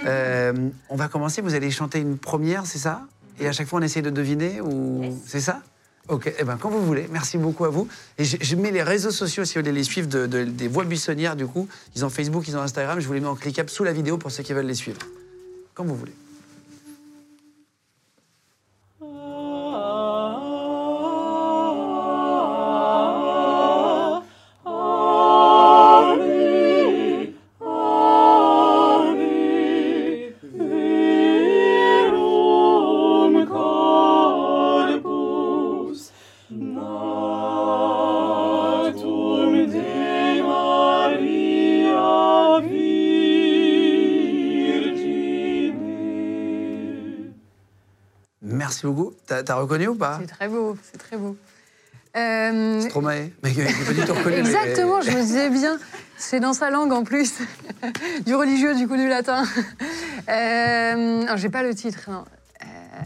[0.05, 0.53] Euh,
[0.89, 3.01] on va commencer, vous allez chanter une première, c'est ça?
[3.39, 5.13] Et à chaque fois, on essaye de deviner ou Yes.
[5.25, 5.61] C'est ça?
[6.09, 7.07] Ok, eh ben, quand vous voulez.
[7.11, 7.87] Merci beaucoup à vous.
[8.17, 10.67] Et je, je mets les réseaux sociaux, si vous voulez les suivre, de- de- des
[10.67, 11.67] voix buissonnières, du coup.
[11.95, 12.99] Ils ont Facebook, ils ont Instagram.
[12.99, 14.99] Je vous les mets en cliquable sous la vidéo pour ceux qui veulent les suivre.
[15.73, 16.13] Quand vous voulez.
[49.43, 50.17] T'as as reconnu ou pas?
[50.21, 51.35] C'est très beau, c'est très beau.
[52.15, 53.29] Euh, Stromae.
[53.43, 54.35] Mais j'ai pas du tout reconnu.
[54.35, 55.77] mais- exactement, je me disais bien.
[56.17, 57.33] C'est dans sa langue en plus.
[58.25, 59.43] du religieux, du coup, du latin.
[60.29, 62.25] Euh, non, j'ai pas le titre, non.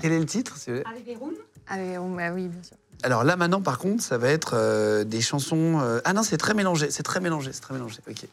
[0.01, 1.33] Quel est le titre s'il vous plaît Ave Verum,
[1.67, 2.77] Ah, mais, oh, bah oui, bien sûr.
[3.03, 5.79] Alors là, maintenant, par contre, ça va être euh, des chansons.
[5.81, 6.89] euh, Ah non, c'est très mélangé.
[6.91, 7.51] C'est très mélangé.
[7.53, 7.97] C'est très mélangé.
[8.09, 8.25] Ok.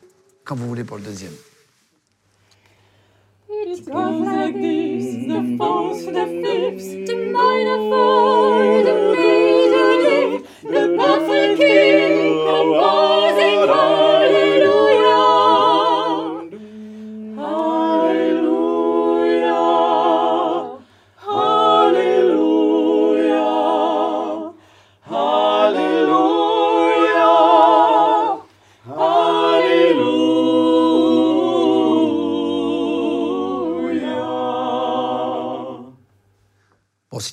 [0.44, 1.32] Quand vous voulez pour le deuxième.
[3.50, 10.96] It goes like this, the fourth, the fifth, the minor four, the major lift, the
[10.98, 14.17] perfect king, composing hallelujah.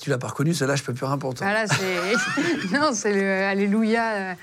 [0.06, 1.48] Tu l'as pas reconnu, celle-là, je peux plus rien pour toi.
[1.48, 2.72] Voilà, c'est.
[2.72, 4.12] non, c'est le Alléluia.
[4.14, 4.34] euh,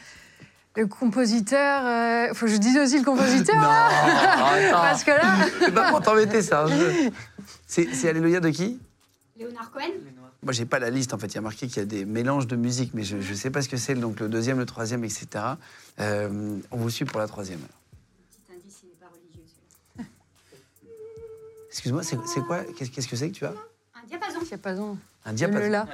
[0.75, 1.87] Le compositeur.
[1.87, 3.55] euh, Faut que je dise aussi le compositeur.
[3.55, 4.71] Non, là.
[4.73, 5.37] Parce que là.
[5.61, 6.93] C'est pas pour t'embêter, c'est un jeu.
[7.69, 8.81] C'est Alléluia de qui?
[9.37, 9.85] Léonard Cohen,
[10.43, 11.15] Moi, j'ai pas la liste.
[11.15, 13.17] En fait, il y a marqué qu'il y a des mélanges de musique, mais je
[13.19, 13.95] ne sais pas ce que c'est.
[13.95, 15.27] Donc le deuxième, le troisième, etc.
[16.01, 17.61] Euh, on vous suit pour la troisième.
[17.61, 19.45] petit indice, il n'est pas religieux
[19.97, 20.11] celui-là.
[21.71, 22.65] Excuse-moi, c'est quoi?
[22.77, 23.55] Qu'est-ce que c'est que tu as?
[24.19, 24.41] Diapason.
[24.47, 24.99] Diapason.
[25.25, 25.71] Un Le diapason.
[25.71, 25.87] là.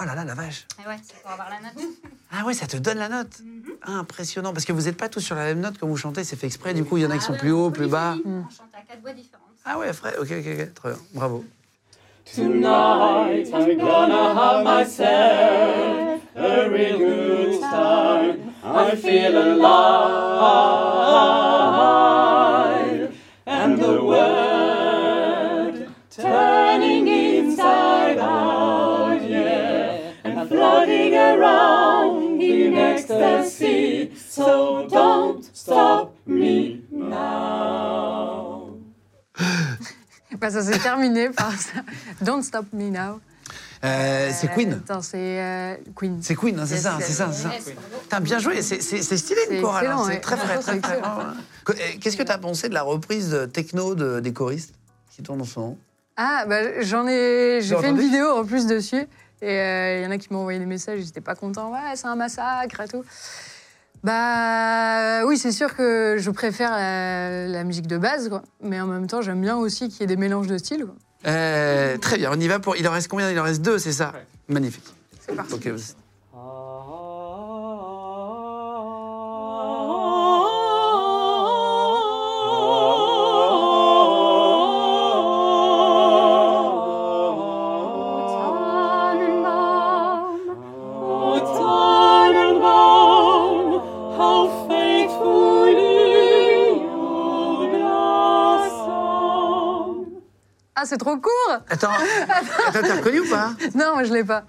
[0.00, 0.66] Oh là là, la vache.
[0.78, 1.74] Ah ouais, c'est pour avoir la note.
[2.30, 3.38] Ah ouais, ça te donne la note.
[3.82, 4.52] Ah, impressionnant.
[4.52, 6.24] Parce que vous n'êtes pas tous sur la même note quand vous chantez.
[6.24, 6.74] C'est fait exprès.
[6.74, 8.10] Du coup, il y en a qui Ah sont ouais, plus hauts, on plus bas.
[8.12, 9.46] polyphonie, On chante à quatre voix différentes.
[9.64, 10.12] Ah ouais, frère.
[10.20, 10.74] Ok, ok, ok.
[10.74, 10.98] Très bien.
[11.14, 11.44] Bravo.
[12.34, 18.52] Tonight I'm gonna have myself a real good time.
[18.62, 19.34] I feel
[21.78, 23.14] alive,
[23.46, 24.47] and the world
[30.48, 34.10] floating around in ecstasy.
[34.16, 38.70] So don't stop me now.
[40.40, 41.80] Bah, ça s'est terminé par ça.
[42.20, 43.20] Don't Stop Me Now.
[43.84, 44.72] Euh, c'est Queen.
[44.84, 46.18] Attends, c'est euh, Queen.
[46.22, 47.80] C'est Queen, hein, c'est Yes, ça, c'est ça, c'est ça.
[48.08, 51.00] T'as bien joué, c'est stylé une C'est chorale, hein, c'est très frais, Franchement, très.
[51.64, 54.74] Que- eh, Qu'est-ce que t'as pensé de la reprise de techno de- des choristes
[55.10, 55.78] qui tournent en ce moment?
[56.16, 57.60] Ah, bah, j'en ai.
[57.62, 59.06] J'ai fait une vidéo en plus dessus.
[59.40, 61.72] Et euh, il y en a qui m'ont envoyé des messages, ils n'étaient pas contents.
[61.72, 63.04] Ouais, c'est un massacre et tout.
[64.04, 68.42] Bah oui, c'est sûr que je préfère la, la musique de base, quoi.
[68.62, 70.84] Mais en même temps, j'aime bien aussi qu'il y ait des mélanges de styles.
[70.86, 70.94] quoi.
[71.26, 72.76] Euh, Très bien, on y va pour.
[72.76, 73.30] Il en reste combien?
[73.30, 74.12] Il en reste deux, c'est ça?
[74.48, 74.84] Magnifique.
[75.20, 75.54] C'est parti.
[75.54, 75.68] Ok,
[100.88, 101.88] c'est trop court Attends,
[102.68, 104.44] attends, t'as reconnu ou pas Non, moi, je l'ai pas.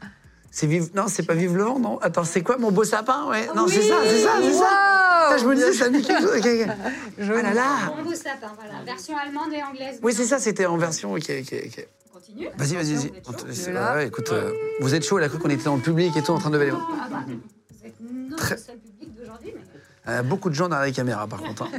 [0.52, 0.90] C'est vive.
[0.96, 2.00] Non, c'est pas vive le vent, non.
[2.00, 3.48] Attends, c'est quoi mon beau sapin Ouais.
[3.56, 5.38] Non, c'est ça, c'est ça, c'est ça.
[5.38, 6.38] Je me disais, ça me dit quelque chose.
[6.38, 7.24] Ok, ok.
[7.24, 7.40] Joli.
[7.40, 7.66] Ah là là.
[7.96, 8.84] Bon beau sapin, voilà.
[8.84, 10.00] Version allemande et anglaise.
[10.02, 11.14] Oui, c'est ça, c'était en version.
[11.14, 11.88] Ok, ok, ok.
[12.58, 13.74] Vas-y, vas-y, vas-y.
[13.96, 16.22] Ouais, écoute, euh, vous êtes chaud, elle a cru qu'on était dans le public et
[16.22, 16.88] tout en train de lever les mains.
[17.02, 20.12] Ah bah, vous êtes notre seul public d'aujourd'hui, mais...
[20.14, 21.64] Euh, beaucoup de gens derrière les caméras, par contre.
[21.64, 21.70] hein.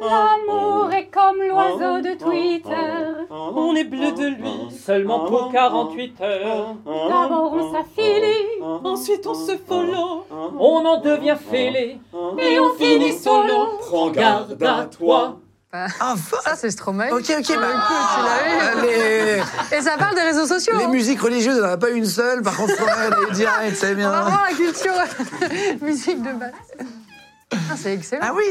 [0.00, 3.26] L'amour est comme l'oiseau de Twitter.
[3.30, 6.74] On est bleu de lui seulement pour 48 heures.
[6.86, 10.24] D'abord on s'affilie, Ensuite on se follow,
[10.58, 11.98] on en devient fêlé
[12.38, 13.78] et on finit solo.
[13.80, 15.36] Prends garde à toi.
[15.74, 17.08] Ah, va- Ça, c'est Stromae.
[17.12, 17.42] Ok, ok, bah.
[17.46, 19.40] tu l'as les,
[19.74, 20.74] Et ça parle des réseaux sociaux.
[20.76, 20.88] les hein.
[20.88, 22.42] musiques religieuses, il n'y en a pas une seule.
[22.42, 24.10] Par contre, Stromae, elle est direct, c'est On va bien.
[24.10, 24.92] voir la culture
[25.80, 26.50] musique de base.
[27.52, 28.22] Ah, c'est excellent.
[28.24, 28.44] Ah oui,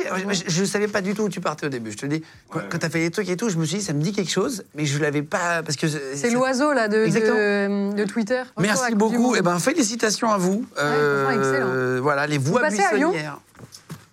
[0.47, 1.91] je ne savais pas du tout où tu partais au début.
[1.91, 3.77] Je te dis, quand, quand tu as fait les trucs et tout, je me suis
[3.79, 5.63] dit, ça me dit quelque chose, mais je ne l'avais pas.
[5.63, 7.91] Parce que C'est l'oiseau là de, Exactement.
[7.91, 8.43] de, de Twitter.
[8.59, 9.35] Merci beaucoup.
[9.35, 10.65] Eh ben, félicitations à vous.
[10.77, 12.01] Euh, excellent.
[12.03, 13.39] Voilà, les voix passez à Lyon buissonnières.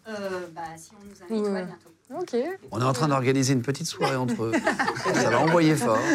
[0.08, 1.52] euh, bah, si on nous invite, Ouais.
[1.60, 1.84] ouais, bientôt.
[2.70, 4.52] On est en train d'organiser une petite soirée entre eux.
[5.14, 5.98] Ça va envoyer fort.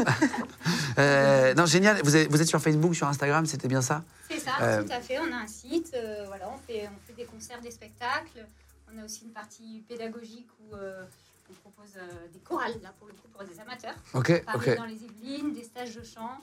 [0.99, 1.99] Euh, non, génial.
[2.03, 4.03] Vous êtes, vous êtes sur Facebook, sur Instagram, c'était bien ça?
[4.29, 5.17] C'est ça, Euh, tout à fait.
[5.19, 8.45] On a un site, euh, voilà, on fait, on fait des concerts, des spectacles.
[8.95, 11.03] On a aussi une partie pédagogique où euh,
[11.49, 13.95] on propose euh, des chorales, là pour le coup, pour des amateurs.
[14.13, 14.77] Ok, ok.
[14.77, 16.39] dans les Yvelines, des stages de chant.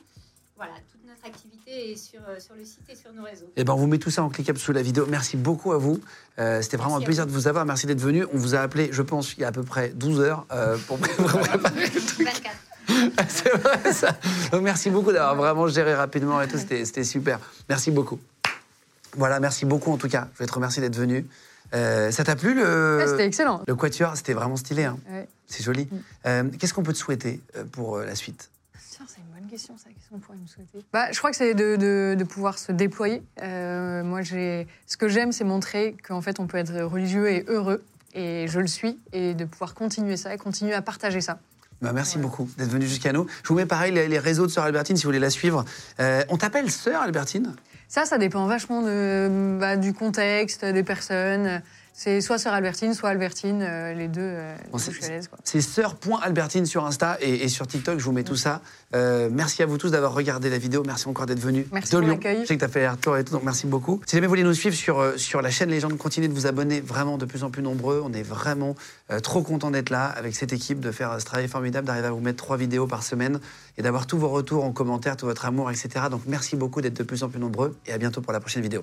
[0.60, 3.50] Voilà, toute notre activité est sur, euh, sur le site et sur nos réseaux.
[3.56, 5.06] Eh ben, on vous met tout ça en cliquable sous la vidéo.
[5.08, 6.00] Merci beaucoup à vous.
[6.38, 7.64] Euh, C'était vraiment Merci un plaisir de vous avoir.
[7.64, 8.26] Merci d'être venu.
[8.34, 10.76] On vous a appelé, je pense, il y a à peu près 12 heures euh,
[10.86, 12.26] pour pour préparer le truc.
[12.26, 12.56] 24.
[13.30, 14.18] C'est vrai ça.
[14.52, 16.58] Donc merci beaucoup d'avoir vraiment géré rapidement et tout.
[16.58, 17.40] C'était super.
[17.68, 18.20] Merci beaucoup.
[19.16, 20.28] Voilà, merci beaucoup en tout cas.
[20.34, 21.26] Je vais te remercier d'être venu.
[21.74, 23.62] Euh, ça t'a plu le, Ouais, C'était excellent.
[23.66, 24.16] le quatuor?
[24.16, 24.84] C'était vraiment stylé.
[24.84, 24.98] Hein.
[25.10, 25.28] Ouais.
[25.46, 25.88] C'est joli.
[26.26, 28.50] Euh, Qu'est-ce qu'on peut te souhaiter euh, pour la suite?
[29.08, 29.88] C'est une bonne question, ça.
[29.88, 30.84] Qu'est-ce qu'on pourrait me souhaiter?
[30.92, 33.22] Bah, Je crois que c'est de, de- de pouvoir se déployer.
[33.42, 37.44] Euh, moi, j'ai, ce que j'aime, c'est montrer qu'en fait, on peut être religieux et
[37.48, 37.82] heureux.
[38.14, 38.98] Et je le suis.
[39.12, 41.38] Et de pouvoir continuer ça et continuer à partager ça.
[41.80, 42.22] Bah, merci Ouais.
[42.22, 43.26] beaucoup d'être venu jusqu'à nous.
[43.42, 45.64] Je vous mets pareil les, les réseaux de Sœur Albertine si vous voulez la suivre.
[45.98, 47.54] Euh, on t'appelle Sœur Albertine?
[47.90, 51.60] Ça, ça dépend vachement de, bah, du contexte, des personnes.
[51.92, 54.92] C'est soit Sœur Albertine, soit Albertine, euh, les deux, euh, les Bon, deux,
[55.44, 57.98] c'est- sœur.albertine sur Insta et, et sur TikTok.
[57.98, 58.62] Je vous mets tout ça.
[58.94, 60.82] Euh, merci à vous tous d'avoir regardé la vidéo.
[60.86, 62.14] Merci encore d'être venus Merci de pour Lyon.
[62.14, 62.38] l'accueil.
[62.42, 64.00] Je sais que tu as fait un retour et tout, donc merci beaucoup.
[64.06, 66.46] Si jamais vous voulez nous suivre sur, euh, sur la chaîne Légende, continuez de vous
[66.46, 68.00] abonner vraiment de plus en plus nombreux.
[68.04, 68.74] On est vraiment
[69.22, 72.20] trop content d'être là avec cette équipe, de faire ce travail formidable, d'arriver à vous
[72.20, 73.40] mettre trois vidéos par semaine
[73.76, 75.88] et d'avoir tous vos retours en commentaire, tout votre amour, etc.
[76.10, 78.62] Donc merci beaucoup d'être de plus en plus nombreux et à bientôt pour la prochaine
[78.62, 78.82] vidéo.